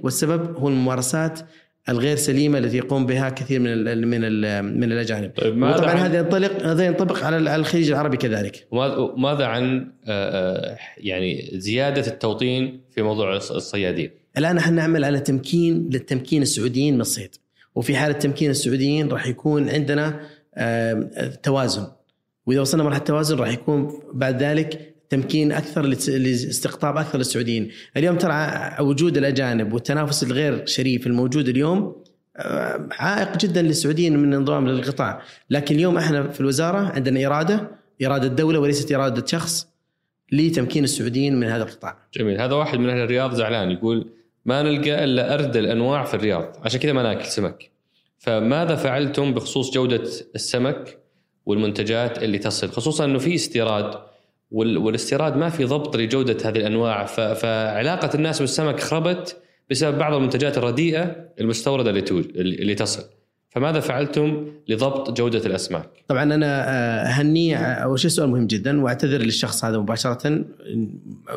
[0.00, 1.40] 38% والسبب هو الممارسات
[1.88, 5.30] الغير سليمة التي يقوم بها كثير من ال من ال من الأجانب.
[5.36, 8.66] طيب ماذا وطبعا عن- هذا ينطلق هذا ينطبق على الخليج العربي كذلك.
[9.16, 15.20] ماذا عن آه، آه، يعني زيادة التوطين في موضوع الص- الصيادين؟ الآن إحنا نعمل على
[15.20, 17.30] تمكين للتمكين السعوديين من الصيد.
[17.74, 20.20] وفي حالة تمكين السعوديين راح يكون عندنا
[21.42, 21.86] توازن.
[22.46, 28.70] وإذا وصلنا مرحلة التوازن راح يكون بعد ذلك تمكين أكثر لاستقطاب أكثر للسعوديين، اليوم ترى
[28.80, 32.02] وجود الأجانب والتنافس الغير شريف الموجود اليوم
[32.36, 37.70] آه، عائق جدا للسعوديين من انضمام للقطاع، لكن اليوم إحنا في الوزارة عندنا إرادة
[38.04, 39.68] إرادة دولة وليست إرادة شخص
[40.32, 41.98] لتمكين السعوديين من هذا القطاع.
[42.14, 42.40] جميل.
[42.40, 44.08] هذا واحد من أهل الرياض زعلان يقول
[44.46, 46.56] ما نلقى إلا أرد الأنواع في الرياض.
[46.64, 47.70] عشان كذا ما ناكل سمك.
[48.18, 50.02] فماذا فعلتم بخصوص جودة
[50.34, 51.01] السمك؟
[51.46, 53.94] والمنتجات اللي تصل خصوصا إنه في استيراد
[54.50, 57.04] وال- والاستيراد ما في ضبط لجودة هذه الأنواع.
[57.34, 59.36] فعلاقة الناس بالسمك خربت
[59.70, 62.00] بسبب بعض المنتجات الرديئة المستوردة اللي
[62.36, 63.02] اللي تصل.
[63.54, 69.18] فماذا فعلتم لضبط جودة الأسماك؟ طبعا أنا آه، اهنيه أول شيء سؤال مهم جدا وأعتذر
[69.22, 70.44] للشخص هذا مباشرة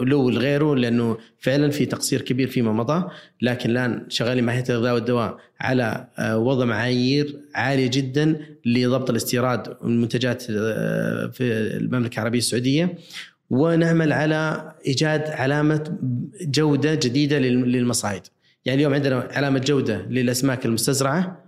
[0.01, 3.03] له ولغيره لأنه فعلا في تقصير كبير فيما مضى
[3.41, 9.77] لكن الآن شغالين مع هيئه الغذاء والدواء على آه، وضع معايير عالية جدا لضبط الاستيراد
[9.81, 11.43] والمنتجات آه، في
[11.77, 12.97] المملكة العربية السعودية
[13.49, 15.97] ونعمل على إيجاد علامة
[16.41, 18.21] جودة جديدة لل- للمصايد
[18.65, 21.44] يعني اليوم عندنا علامة جودة للأسماك المستزرعة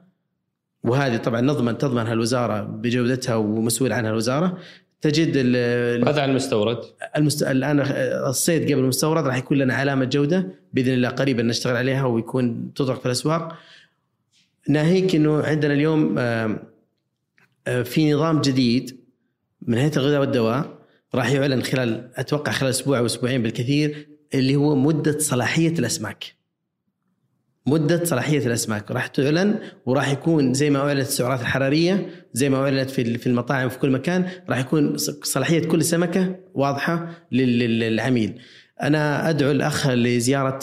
[0.84, 4.57] وهذه طبعا نضمن تضمنها الوزاره بجودتها ومسؤول عنها الوزارة
[5.01, 5.38] تجد
[6.05, 6.78] ماذا عن المستورد؟
[7.17, 7.43] المست...
[7.43, 7.80] الآن
[8.30, 12.99] الصيد قبل المستورد راح يكون لنا علامة جودة بإذن الله قريبا نشتغل عليها ويكون تطرق
[12.99, 13.57] في الأسواق
[14.69, 16.59] ناهيك إنه عندنا اليوم آم،
[17.67, 18.97] آه، في نظام جديد
[19.61, 20.78] من هيئه الغذاء والدواء
[21.15, 26.36] راح يعلن خلال أتوقع خلال أسبوع أو أسبوعين بالكثير اللي هو مدة صلاحية الأسماك.
[27.68, 28.91] مدة صلاحية الأسماك.
[28.91, 29.55] راح تعلن
[29.86, 34.30] وراح يكون زي ما أعلنت السعرات الحرارية زي ما أعلنت في المطاعم في كل مكان
[34.49, 38.39] راح يكون صلاحية كل سمكة واضحة لل- للعميل.
[38.82, 40.59] أنا أدعو الأخ لزيارة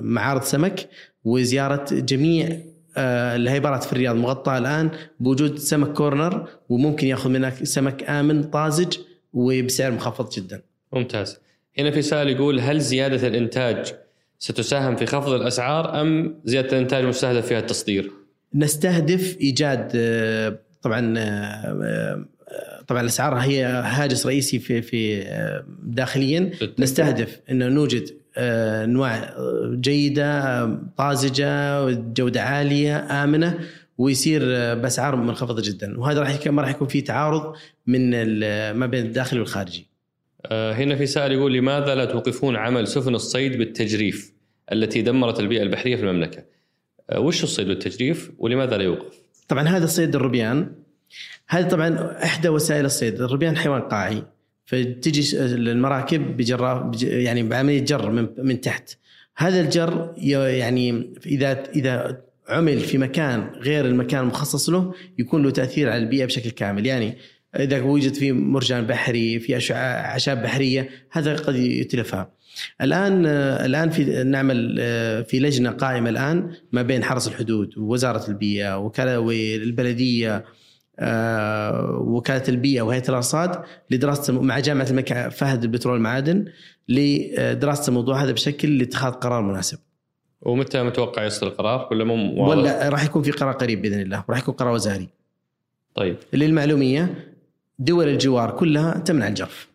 [0.00, 0.88] معارض سمك
[1.24, 2.48] وزيارة جميع
[2.96, 4.16] آه، الهيبرات في الرياض.
[4.16, 8.96] مغطاة الآن بوجود سمك كورنر وممكن يأخذ منك سمك آمن طازج
[9.32, 10.62] وبسعر مخفض جدا.
[10.92, 11.38] ممتاز.
[11.78, 13.94] هنا في سؤال يقول هل زيادة الإنتاج
[14.38, 18.10] ستساهم في خفض الأسعار أم زيادة الإنتاج مستهدف فيها التصدير؟
[18.54, 21.22] نستهدف إيجاد آه، طبعا آه،
[21.82, 22.24] آه،
[22.86, 25.24] طبعا الأسعار هي هاجس رئيسي في في
[25.82, 29.34] داخليا نستهدف انه نوجد أنواع
[29.74, 30.64] جيدة
[30.96, 33.58] طازجة جودة عالية آمنة
[33.98, 34.42] ويصير
[34.74, 37.54] بأسعار منخفضة جدا وهذا راح ما راح يكون في تعارض
[37.86, 38.10] من
[38.72, 39.86] ما بين الداخلي والخارجي.
[40.46, 44.32] آه، هنا في سائل يقول لماذا لا توقفون عمل سفن الصيد بالتجريف
[44.72, 46.44] التي دمرت البيئة البحرية في المملكة؟
[47.10, 49.14] آه، وش الصيد بالتجريف ولماذا لا يوقف؟
[49.48, 50.72] طبعا هذا صيد الروبيان
[51.48, 53.20] هذه طبعا إحدى وسائل الصيد.
[53.20, 54.22] الروبيان حيوان قاعي.
[54.64, 58.90] فتجي المراكب بجرا بج- يعني بعملية جر من من تحت.
[59.36, 65.90] هذا الجر يعني إذا إذا عمل في مكان غير المكان المخصص له يكون له تأثير
[65.90, 66.86] على البيئة بشكل كامل.
[66.86, 67.16] يعني
[67.56, 72.30] اذا وجد في مرجان بحري في أعشاب بحرية هذا قد يتلفها
[72.80, 73.26] الآن
[73.66, 79.18] الآن في نعمل آه، في لجنة قائمة الآن ما بين حرس الحدود ووزارة البيئة وكاله
[79.18, 80.44] والبلديه
[80.98, 86.44] آه، وكالة البيئة وهيئة الأرصاد لدراسه مع جامعة الملك فهد البترول والمعادن
[86.88, 89.78] لدراسة الموضوع هذا بشكل لاتخاذ قرار مناسب.
[90.42, 94.38] ومتى متوقع يصدر القرار ولا مو؟ ولا راح يكون في قرار قريب بإذن الله وراح
[94.38, 95.08] يكون قرار وزاري.
[95.94, 97.33] طيب للمعلومية
[97.78, 99.68] دول الجوار كلها تمنع الجرف.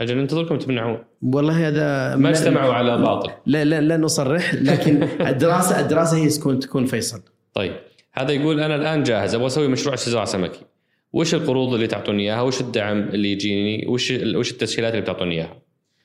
[0.00, 0.98] أجل ننتظركم تمنعون.
[1.22, 3.32] والله هذا ما اجتمعوا على باطل.
[3.46, 5.02] لا لا لا نصرح لكن
[5.32, 7.22] الدراسه الدراسة هي تكون تكون فيصل.
[7.54, 7.72] طيب.
[8.12, 10.60] هذا يقول أنا الآن جاهز أبغى أسوي مشروع استزراع سمكي.
[11.12, 15.56] وش القروض اللي تعطوني إياها؟ وش الدعم اللي يجيني؟ وش وش التسهيلات اللي بتعطوني إياها؟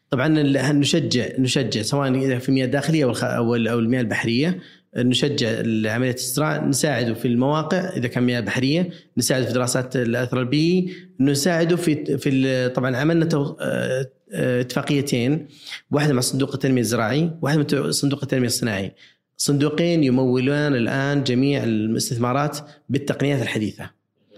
[0.10, 0.28] طبعا
[0.72, 3.14] نشجع نشجع سواء في المياه الداخلية أو
[3.56, 4.60] أو المياه البحرية
[4.98, 5.50] نشجع
[5.94, 11.76] عملية الاستزراع نساعده في المواقع إذا كان مياه بحريه نساعده في دراسات الأثر البيئي نساعده
[11.76, 13.30] في في طبعا عملنا
[13.62, 15.48] آه، اتفاقيتين
[15.92, 18.92] واحدة مع صندوق التنمية الزراعي واحدة مع صندوق التنمية الصناعي
[19.38, 22.58] صندوقين يمولان الآن جميع الاستثمارات
[22.90, 23.90] بالتقنيات الحديثة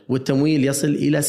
[0.10, 1.22] والتمويل يصل إلى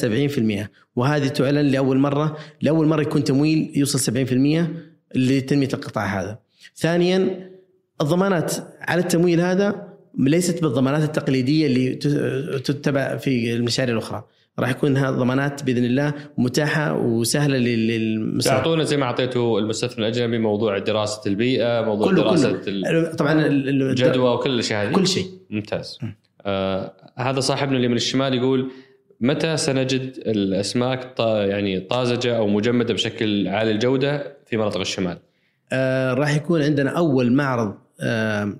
[0.64, 6.38] 70% وهذه تعلن لأول مرة لأول مرة يكون تمويل يوصل 70% لتنمية القطاع هذا.
[6.76, 7.51] ثانيا
[8.00, 9.88] الضمانات على التمويل هذا
[10.18, 11.94] ليست بالضمانات التقليدية اللي
[12.64, 14.24] تتبع في المشاريع الأخرى.
[14.58, 18.56] راح يكون هذه الضمانات بإذن الله متاحة وسهلة لل- للمستثمر.
[18.58, 23.68] تعطونا زي ما اعطيتوا المستثمر الأجنبي موضوع دراسة البيئة موضوع كله دراسة كله طبعا ال-
[23.68, 25.24] ال- الجدوى وكل الأشياء هذه كل شيء.
[25.50, 25.98] ممتاز
[26.46, 28.70] آه هذا صاحبنا اللي من الشمال يقول
[29.20, 35.18] متى سنجد الأسماك يعني طازجة أو مجمدة بشكل عالي الجودة في مناطق الشمال؟
[35.72, 37.74] آه، راح يكون عندنا أول معرض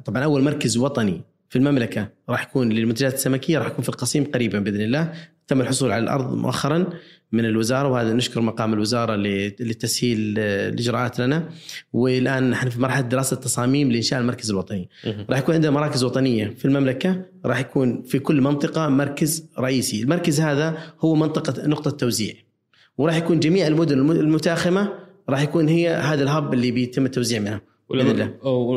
[0.05, 4.59] طبعا أول مركز وطني في المملكة راح يكون للمنتجات السمكية راح يكون في القصيم قريبا
[4.59, 5.13] بإذن الله.
[5.49, 6.87] تم الحصول على الأرض مؤخرا
[7.33, 9.17] من الوزارة وهذا نشكر مقام الوزارة
[9.61, 11.49] لتسهيل آه، الاجراءات لنا.
[11.93, 14.89] والآن نحن في مرحلة دراسة تصاميم لإنشاء المركز الوطني.
[15.31, 20.03] راح يكون عندنا مراكز وطنية في المملكة راح يكون في كل منطقة مركز رئيسي.
[20.03, 22.35] المركز هذا هو منطقة نقطة توزيع.
[22.99, 24.93] وراح يكون جميع المدن الم- المتاخمة
[25.29, 27.61] راح يكون هي هذا الهب اللي بيتم التوزيع منها.
[27.89, 28.35] ولما,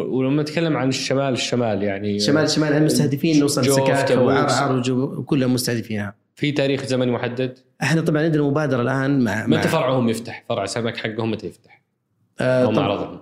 [0.09, 4.19] ولما نتكلم عن الشمال الشمال يعني شمال شمال المستهدفين نوصل سكاكا.
[4.19, 9.67] وعرعر وجو- كلهم مستهدفينها في تاريخ زمني محدد؟ إحنا طبعا عندنا مبادرة الآن مع, متى
[9.67, 11.81] فرعهم يفتح؟ فرع سمك حقهم متى يفتح؟
[12.39, 13.19] آه أو معرضهم؟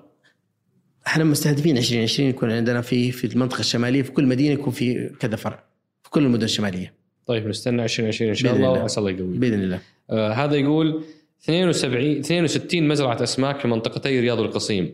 [1.07, 5.35] إحنا مستهدفين 2020 يكون عندنا في في المنطقة الشمالية في كل مدينة يكون في كذا
[5.35, 5.63] فرع
[6.03, 6.93] في كل المدن الشمالية
[7.25, 8.69] طيب نستنى 2020 إن شاء الله.
[8.69, 9.79] وعسى الله يقوي بإذن الله
[10.09, 11.03] آه هذا يقول
[11.43, 14.91] 72 62 مزرعة أسماك في منطقتي رياض والقصيم.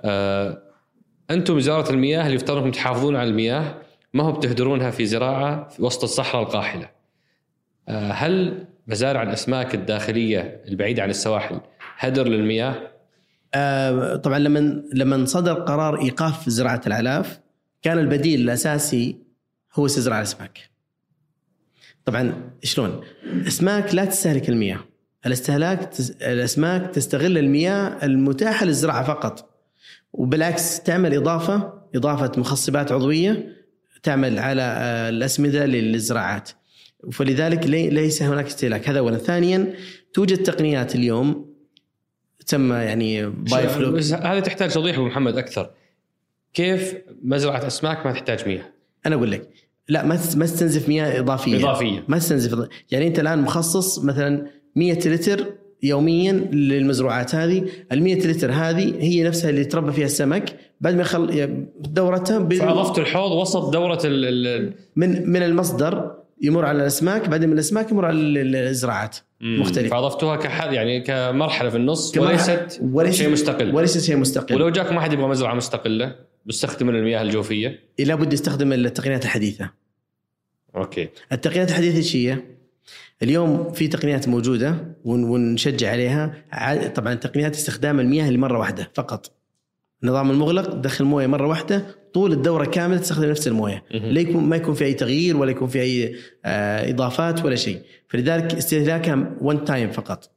[0.00, 0.62] آه
[1.30, 3.74] أنتم وزاره المياه اللي يفترض انكم تحافظون على المياه
[4.14, 6.90] ما هو بتهدرونها في زراعة في وسط الصحراء القاحلة.
[7.88, 11.60] آه هل مزارع الأسماك الداخلية البعيدة عن السواحل
[11.98, 12.74] هدر للمياه؟
[13.54, 17.40] آه طبعا لما لما صدر قرار إيقاف زراعة الاعلاف
[17.82, 19.16] كان البديل الأساسي
[19.74, 20.70] هو استزراع الأسماك.
[22.04, 24.78] طبعا شلون؟ الأسماك لا تستهلك المياه.
[25.26, 25.90] الاستهلاك.
[26.22, 29.55] الأسماك تستغل المياه المتاحة للزراعة فقط.
[30.12, 33.56] وبالعكس تعمل إضافة إضافة مخصبات عضوية
[34.02, 36.50] تعمل على آه، الأسمدة للزراعات.
[37.12, 39.74] فلذلك لي- ليس هناك استهلاك هذا اولا، ثانيا
[40.14, 41.54] توجد تقنيات اليوم
[42.46, 45.70] تم يعني باي فلوك هذه تحتاج توضيح أبو محمد أكثر.
[46.54, 48.64] كيف مزرعه أسماك ما تحتاج مياه؟
[49.06, 49.48] أنا أقول لك
[49.88, 54.46] لا ما ما تستنزف مياه إضافية إضافية ما تستنزف يعني أنت الآن مخصص مثلا
[54.76, 55.46] 100 لتر
[55.82, 60.56] يوميا للمزروعات هذه ال 100 لتر هذه هي نفسها اللي تربى فيها السمك.
[60.80, 61.48] بعد ما يخل
[61.80, 67.54] دورتها ب- فاضفت الحوض وسط دورة ال من من المصدر يمر على الأسماك بعدين من
[67.54, 69.16] الأسماك يمر على ال- الزراعات.
[69.40, 69.90] مختلف.
[69.90, 73.74] فاضفتوها كحد يعني كمرحلة في النص كمان- وليست وليست- شيء مستقل.
[73.74, 74.54] وليس شيء مستقل.
[74.54, 76.14] ولو جاك واحد يبغى مزرعة مستقلة
[76.46, 77.78] بيستخدم المياه الجوفية.
[77.98, 79.70] لابد يستخدم التقنيات الحديثة.
[80.76, 81.08] أوكي.
[81.32, 82.38] التقنيات الحديثة إيش هي؟
[83.22, 86.34] اليوم في تقنيات موجودة ون- ونشجع عليها.
[86.94, 89.32] طبعا تقنيات استخدام المياه لمرة واحدة فقط.
[90.02, 93.84] النظام المغلق دخل مويه مرة واحدة طول الدورة كاملة تستخدم نفس الموية.
[93.90, 97.82] لا يكون ما يكون في أي تغيير ولا يكون في أي آه إضافات ولا شيء.
[98.08, 100.30] فلذلك استهلاكها وان تايم فقط.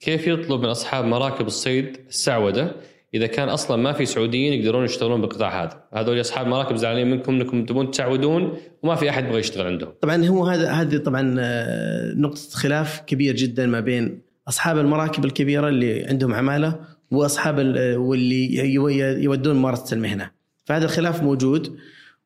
[0.00, 2.76] كيف يطلب من أصحاب مراكب الصيد السعودة
[3.14, 5.82] إذا كان أصلا ما في سعوديين يقدرون يشتغلون بالقطاع هذا.
[5.92, 9.92] هذول أصحاب مراكب زعلانين منكم إنكم تبون تسعودون وما في أحد يبغى يشتغل عندهم.
[10.00, 15.68] طبعا هو هذا هذه طبعا آه، نقطة خلاف كبير جدا ما بين أصحاب المراكب الكبيرة
[15.68, 16.80] اللي عندهم عمالة
[17.10, 20.30] وأصحاب ال- آه، واللي يو- يودون ممارسة المهنة.
[20.64, 21.76] فهذا الخلاف موجود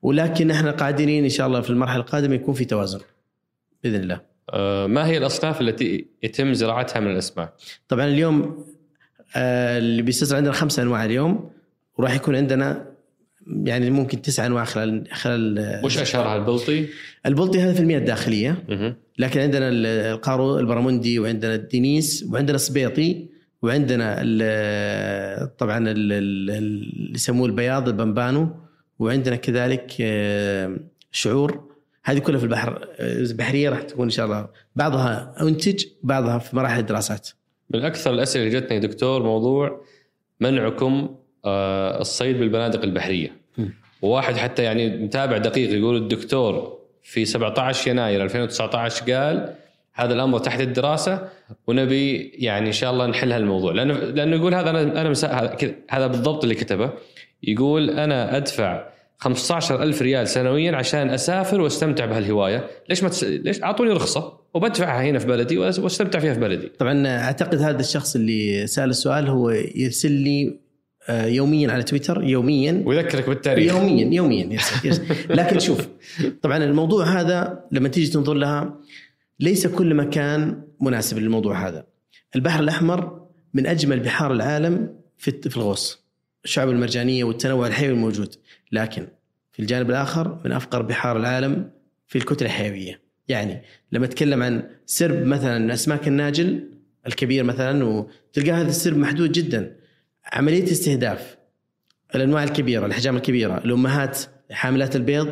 [0.02, 3.00] ولكن إحنا قادرين إن شاء الله في المرحلة القادمة يكون في توازن
[3.84, 4.20] بإذن الله.
[4.50, 7.52] أه، ما هي الأصناف التي يتم زراعتها من الأسماك؟
[7.88, 8.64] طبعا اليوم آه،
[9.36, 11.50] اللي بيستزرع عندنا خمسة أنواع اليوم
[11.98, 12.86] وراح يكون عندنا
[13.64, 16.86] يعني ممكن تسع أنواع خلال خلال آه، وش أشهرها؟ البلطي؟
[17.26, 18.64] البلطي هذا في المياه الداخلية.
[19.18, 23.26] لكن عندنا القارو البرمندي وعندنا الدنيس وعندنا السبيطي
[23.62, 28.48] وعندنا ال- طبعا ال- ال- اللي يسموه البياض البنبانو
[28.98, 30.76] وعندنا كذلك آه،
[31.12, 31.70] شعور.
[32.04, 34.48] هذه كلها في البحر آه، البحرية راح تكون إن شاء الله.
[34.76, 37.28] بعضها انتج بعضها في مراحل الدراسات.
[37.70, 39.80] من أكثر الأسئلة اللي جتني دكتور موضوع
[40.40, 43.40] منعكم آه، الصيد بالبنادق البحرية.
[44.02, 49.54] وواحد حتى يعني متابع دقيق يقول الدكتور في 17 يناير 2019 قال
[49.92, 51.28] هذا الأمر تحت الدراسة
[51.66, 53.72] ونبي يعني إن شاء الله نحل هالموضوع.
[53.72, 55.56] لأنه لأنه يقول هذا أنا أنا مسا...
[55.90, 56.90] هذا بالضبط اللي كتبه.
[57.42, 58.84] يقول أنا أدفع
[59.18, 62.66] 15 ألف ريال سنويا عشان أسافر وأستمتع بهالهواية.
[62.88, 63.24] ليش ما تس...
[63.24, 64.39] ليش أعطوني رخصة.
[64.54, 66.68] وبدفعها هنا في بلدي واستمتع فيها في بلدي.
[66.68, 70.60] طبعا أعتقد هذا الشخص اللي سأل السؤال هو يرسل لي
[71.08, 72.82] آه، يوميا على تويتر يوميا.
[72.86, 73.74] ويذكرك بالتاريخ.
[73.74, 75.04] يوميا يوميا يرسل يرسل.
[75.30, 75.88] لكن شوف
[76.42, 78.78] طبعا الموضوع هذا لما تيجي تنظر لها
[79.40, 81.86] ليس كل مكان مناسب للموضوع هذا.
[82.36, 86.04] البحر الأحمر من أجمل بحار العالم في في الغوص
[86.44, 88.34] الشعب المرجانية والتنوع الحيوي الموجود.
[88.72, 89.06] لكن
[89.52, 91.70] في الجانب الآخر من أفقر بحار العالم
[92.06, 93.09] في الكتلة الحيوية.
[93.30, 93.62] يعني
[93.92, 96.68] لما أتكلم عن سرب مثلا اسماك الناجل
[97.06, 99.76] الكبير مثلا وتلقى هذا السرب محدود جدا.
[100.32, 101.36] عملية استهداف
[102.14, 104.18] الأنواع الكبيرة الأحجام الكبيرة الأمهات
[104.50, 105.28] حاملات البيض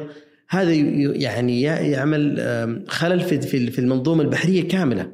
[0.48, 5.10] هذا يعني يعمل خلل في في المنظومة البحرية كاملة.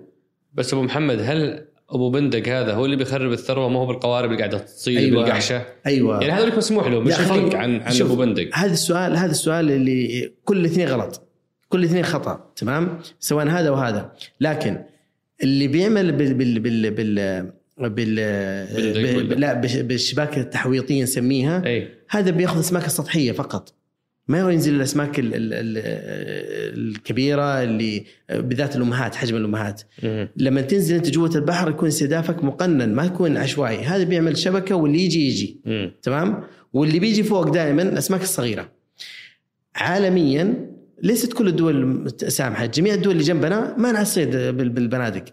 [0.54, 4.38] بس أبو محمد هل أبو بندق هذا هو اللي بيخرب الثروة؟ ما هو بالقوارب اللي
[4.38, 5.22] قاعدة تصيد أيوة.
[5.22, 6.20] بالقحشة؟ أيوه.
[6.20, 8.50] يعني هذول مسموح لهم مش الفرق عن عن أبو بندق.
[8.54, 11.28] هذا السؤال هذا السؤال اللي كل الاثنين غلط.
[11.68, 14.78] كل الاثنين خطأ تمام؟ سواء هذا وهذا لكن
[15.42, 17.44] اللي بيعمل بال بال بال بال
[17.78, 18.14] بال
[19.26, 21.88] بال- لا بالش- بالشباك التحويطية نسميها أي.
[22.08, 23.74] هذا بيأخذ الاسماك السطحية فقط.
[24.28, 29.82] ما ينزل الأسماك ال- ال- ال- الكبيرة اللي بالذات الأمهات حجم الأمهات.
[30.36, 33.78] لما تنزل أنت جوة البحر يكون استهدافك مقنن ما يكون عشوائي.
[33.84, 35.60] هذا بيعمل شبكة واللي يجي يجي.
[36.02, 38.68] تمام؟ واللي بيجي فوق دائما الاسماك الصغيرة.
[39.74, 40.73] عالميا
[41.04, 45.24] ليست كل الدول سامحه جميع الدول اللي جنبنا مانع الصيد بال- بالبنادق.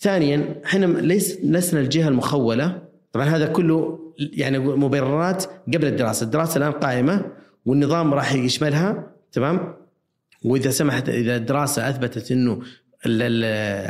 [0.00, 2.82] ثانيا إحنا ليس لسنا الجهة المخولة.
[3.12, 6.24] طبعا هذا كله يعني مبررات قبل الدراسة.
[6.24, 7.24] الدراسة الآن قائمة
[7.66, 9.06] والنظام راح يشملها.
[9.32, 9.74] تمام؟
[10.44, 12.62] وإذا سمحت إذا الدراسة أثبتت إنه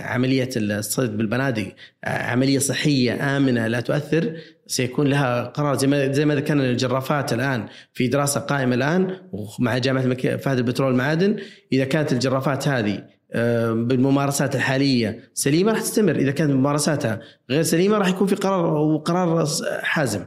[0.04, 1.72] عملية الصيد بالبنادق
[2.04, 4.32] عملية صحية آمنة لا تؤثر
[4.66, 9.16] سيكون لها قرار زي ما زي ما ذكرنا الجرافات الآن في دراسة قائمة الآن
[9.58, 11.36] مع جامعة فهد البترول والمعادن
[11.72, 13.02] إذا كانت الجرافات هذه
[13.32, 17.20] آه، بالممارسات الحالية سليمة راح تستمر إذا كانت ممارساتها
[17.50, 19.46] غير سليمة راح يكون في قرار وقرار
[19.82, 20.24] حازم.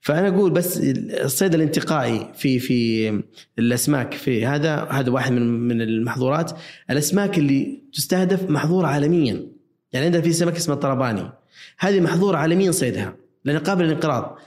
[0.00, 0.80] فأنا أقول بس
[1.24, 3.22] الصيد الانتقائي في في
[3.58, 6.52] الأسماك في هذا هذا واحد من من المحظورات.
[6.90, 9.46] الأسماك اللي تستهدف محظوره عالميا.
[9.92, 11.32] يعني عندنا في سمك اسمه الطرباني.
[11.78, 13.16] هذه محظوره عالميا صيدها.
[13.46, 14.38] لانها قابله للانقراض.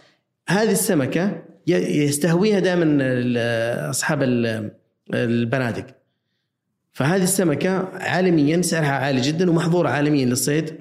[0.50, 2.84] هذه السمكة ي- يستهويها دائما
[4.22, 4.72] ال-
[5.14, 5.86] البنادق.
[6.92, 10.74] فهذه السمكة عالميا سعرها عالي جدا ومحظورة عالميا للصيد.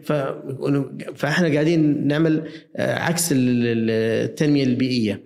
[1.16, 5.23] فإحنا قاعدين نعمل آه، عكس التنمية البيئية.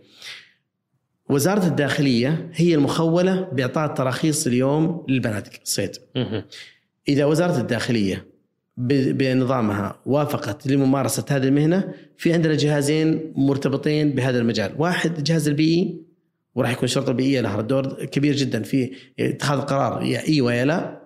[1.31, 5.91] وزارة الداخلية هي المخولة بإعطاء التراخيص اليوم للبنادق الصيد.
[7.09, 8.27] إذا وزارة الداخلية
[8.77, 16.03] بنظامها وافقت لممارسة هذه المهنة في عندنا جهازين مرتبطين بهذا المجال، واحد الجهاز البيئي
[16.55, 21.03] وراح يكون الشرطه البيئيه لها دور كبير جدا في اتخاذ القرار يا إي ويا لا.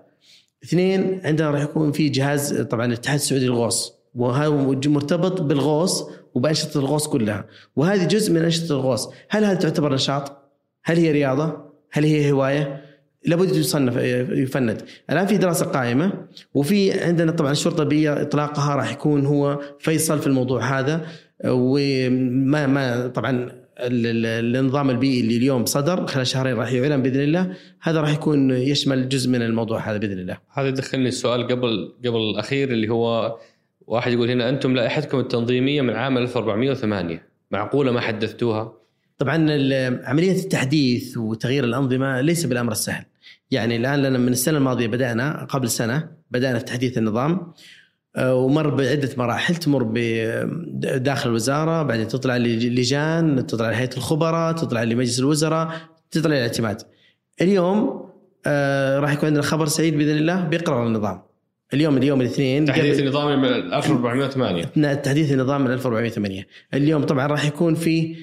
[0.65, 4.51] اثنين عندنا راح يكون في جهاز طبعا الاتحاد السعودي للغوص وهذا
[4.87, 10.53] مرتبط بالغوص وبأنشطة الغوص كلها، وهذه جزء من أنشطة الغوص، هل هذا تعتبر نشاط؟
[10.85, 12.86] هل هي رياضة؟ هل هي هواية؟
[13.27, 13.97] لابد يصنف
[14.31, 16.13] يفند الآن في دراسة قائمة
[16.55, 21.07] وفي عندنا طبعا الشرطة البيئية إطلاقها راح يكون هو فيصل في الموضوع هذا
[21.45, 28.01] وما ما طبعا النظام البيئي اللي اليوم صدر خلال شهرين راح يعلن بإذن الله هذا
[28.01, 30.39] راح يكون يشمل جزء من الموضوع هذا بإذن الله.
[30.53, 33.37] هذا يدخلني السؤال قبل قبل الأخير اللي هو
[33.87, 38.73] واحد يقول هنا أنتم لائحتكم التنظيمية من عام 1408 معقولة ما حدثتوها؟
[39.19, 39.35] طبعا
[40.05, 43.05] عملية التحديث وتغيير الأنظمة ليس بالأمر السهل.
[43.51, 47.53] يعني الآن لنا من السنة الماضية بدأنا قبل سنة بدأنا في تحديث النظام
[48.17, 49.83] آه، ومر بعدة مراحل تمر
[50.97, 55.71] داخل الوزارة بعدين تطلع للجان تطلع لهيئة الخبراء تطلع لمجلس الوزراء
[56.11, 56.83] تطلع للاعتماد
[57.41, 58.07] اليوم
[58.47, 61.23] آه راح يكون عندنا خبر سعيد بإذن الله بيقرر النظام.
[61.75, 67.75] اليوم اليوم الاثنين تحديث النظام من 1408 تحديث النظام من 1408 اليوم طبعا راح يكون
[67.75, 68.17] في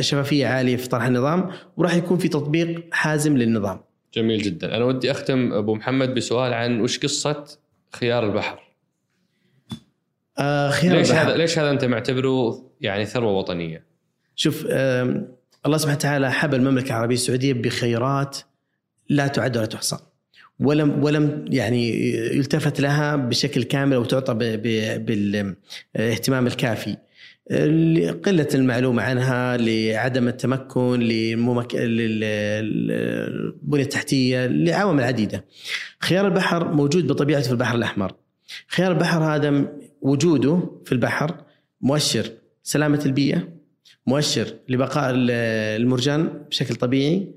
[0.00, 3.80] شفافيه عالية في طرح النظام وراح يكون في تطبيق حازم للنظام.
[4.14, 7.44] جميل جدا، أنا ودي أختم أبو محمد بسؤال عن وش قصة
[7.92, 8.60] خيار البحر؟
[10.38, 11.28] آه خيار ليش البحر.
[11.28, 13.84] هذا ليش هذا أنت معتبره يعني ثروة وطنية؟
[14.36, 18.38] شوف الله سبحانه وتعالى حب المملكة العربية السعودية بخيرات
[19.08, 19.98] لا تعد ولا تحصى.
[20.60, 24.34] ولم ولم يعني يلتفت لها بشكل كامل أو تعطى
[24.98, 26.96] بالاهتمام الكافي.
[27.50, 31.74] لقلة المعلومة عنها لعدم التمكن للممك...
[31.74, 33.12] للبنية
[33.82, 35.44] التحتية لعوامل عديدة.
[36.00, 38.12] خيار البحر موجود بطبيعته في البحر الأحمر.
[38.68, 41.34] خيار البحر هذا وجوده في البحر
[41.80, 42.30] مؤشر
[42.62, 43.48] سلامة البيئة
[44.06, 47.34] مؤشر لبقاء المرجان بشكل طبيعي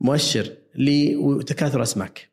[0.00, 2.28] مؤشر لتكاثر أسماك.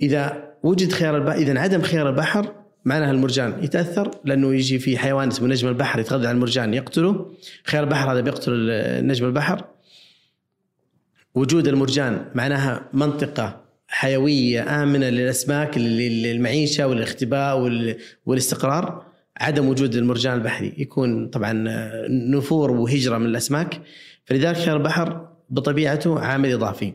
[0.00, 5.28] إذا وجد خيار البحر إذا عدم خيار البحر معناها المرجان يتأثر لأنه يجي في حيوان
[5.28, 7.34] اسمه نجم البحر يتغذى على المرجان يقتله.
[7.64, 8.70] خيار البحر هذا بيقتل
[9.06, 9.64] نجم البحر.
[11.34, 17.70] وجود المرجان معناها منطقة حيوية آمنة للأسماك للمعيشة والاختباء
[18.26, 19.06] والاستقرار.
[19.36, 21.52] عدم وجود المرجان البحري يكون طبعا
[22.08, 23.80] نفور وهجرة من الأسماك.
[24.24, 26.92] فلذلك خيار البحر بطبيعته عامل إضافي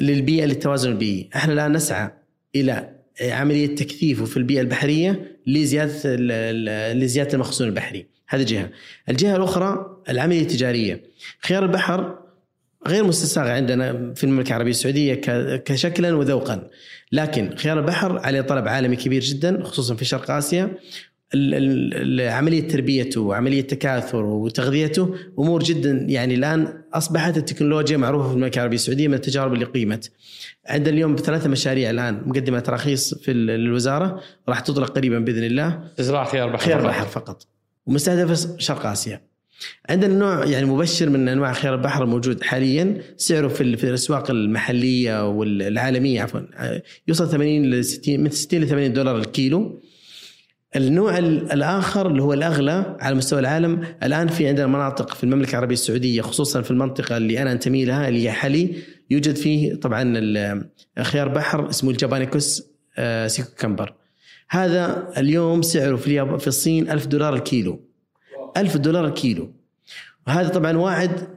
[0.00, 1.30] للبيئة للتوازن البيئي.
[1.36, 2.10] إحنا الآن نسعى
[2.56, 6.16] إلى عملية تكثيفه في البيئة البحرية لزيادة
[6.92, 8.06] لزيادة المخزون البحري.
[8.28, 8.70] هذه جهة.
[9.08, 11.02] الجهة الأخرى العملية التجارية.
[11.40, 12.18] خيار البحر
[12.86, 15.14] غير مستساغ عندنا في المملكة العربية السعودية
[15.56, 16.70] كشكلا وذوقا.
[17.12, 20.74] لكن خيار البحر عليه طلب عالمي كبير جدا خصوصا في شرق آسيا.
[22.20, 28.76] عملية تربيته وعملية تكاثره وتغذيته أمور جدا يعني الآن أصبحت التكنولوجيا معروفة في المملكة العربية
[28.76, 30.10] السعودية من التجارب اللي قيمت.
[30.66, 35.80] عندنا اليوم ثلاثة مشاريع الآن مقدمة تراخيص في الوزارة راح تطلق قريبا بإذن الله.
[35.96, 37.46] تزرع خيار بحر خيار بحر فقط.
[37.86, 39.30] ومستهدفه شرق آسيا.
[39.88, 45.28] عندنا نوع يعني مبشر من أنواع خيار البحر الموجود حاليا سعره في في الأسواق المحلية
[45.28, 46.40] والعالمية عفوا
[47.08, 49.80] يوصل 80 ل 60 من 60 ل 80 دولار الكيلو
[50.76, 55.74] النوع الآخر اللي هو الأغلى على مستوى العالم الآن في عندنا مناطق في المملكة العربية
[55.74, 58.76] السعودية خصوصا في المنطقة اللي أنا أنتمي لها اللي هي حلي
[59.10, 60.14] يوجد فيه طبعا
[61.02, 63.94] خيار بحر اسمه ال japonicus آه، sea cucumber
[64.50, 67.80] هذا اليوم سعره في في الصين 1000 دولار الكيلو.
[68.56, 69.54] 1000 دولار الكيلو.
[70.26, 71.28] وهذا طبعا واعد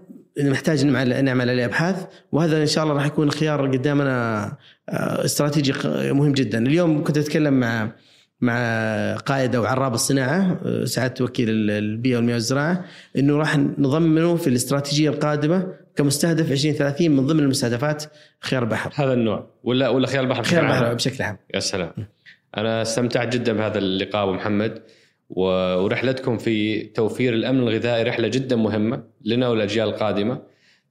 [0.44, 4.46] نحتاج نعمل عليه أبحاث وهذا إن شاء الله راح يكون خيار قدامنا
[4.90, 5.74] آه، استراتيجي
[6.14, 6.58] مهم جدا.
[6.68, 7.92] اليوم كنت أتكلم مع
[8.44, 8.58] مع
[9.16, 12.86] قائد أو عراب الصناعة سعادة وكيل البيئة والمياه والزراعة
[13.18, 18.04] إنه راح نضمنه في الاستراتيجية القادمة كمستهدف 2030 من ضمن المستهدفات
[18.40, 18.92] خيار البحر.
[18.96, 21.38] هذا النوع ولا ولا خيار البحر خيار البحر بشكل عام.
[21.54, 21.92] يا سلام.
[22.58, 24.82] أنا استمتعت جدا بهذا اللقاء أبو محمد
[25.30, 30.42] ورحلتكم في توفير الأمن الغذائي رحلة جدا مهمة لنا والأجيال القادمة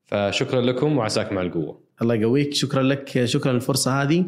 [0.07, 1.81] فشكرا لكم وعساك مع القوة.
[2.03, 4.25] الله يقويك شكرا لك شكرا للفرصة هذه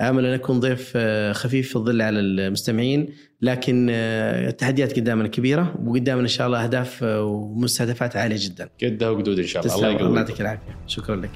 [0.00, 3.08] آمل أن اكون ضيف آه، خفيف في الظل على المستمعين
[3.42, 8.68] لكن آه، التحديات قدامنا كبيرة وقدامنا إن شاء الله أهداف آه، ومستهدفات عالية جدا.
[8.82, 10.02] قدها وقدود إن شاء الله الله يقويك.
[10.02, 11.30] الله يعطيك العافية شكرا لك.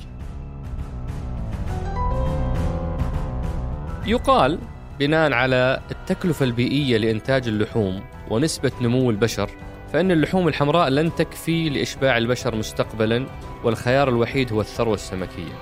[4.06, 4.58] يقال
[5.00, 9.50] بناء على التكلفة البيئية لإنتاج اللحوم ونسبة نمو البشر
[9.92, 13.26] فإن اللحوم الحمراء لن تكفي لإشباع البشر مستقبلا
[13.64, 15.52] والخيار الوحيد هو الثروة السمكية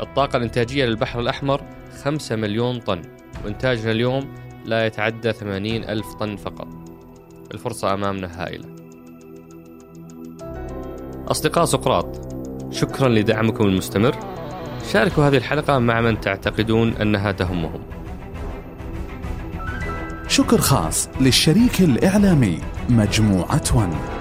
[0.00, 1.60] الطاقة الإنتاجية للبحر الأحمر
[2.00, 3.02] 5 مليون طن
[3.44, 6.68] وإنتاجنا اليوم لا يتعدى 80 ألف طن فقط.
[7.54, 8.64] الفرصة أمامنا هائلة.
[11.28, 12.34] أصدقاء سقراط
[12.70, 14.16] شكرا لدعمكم المستمر.
[14.92, 17.82] شاركوا هذه الحلقة مع من تعتقدون أنها تهمهم.
[20.28, 22.58] شكر خاص للشريك الإعلامي
[22.88, 24.19] مجموعة ون.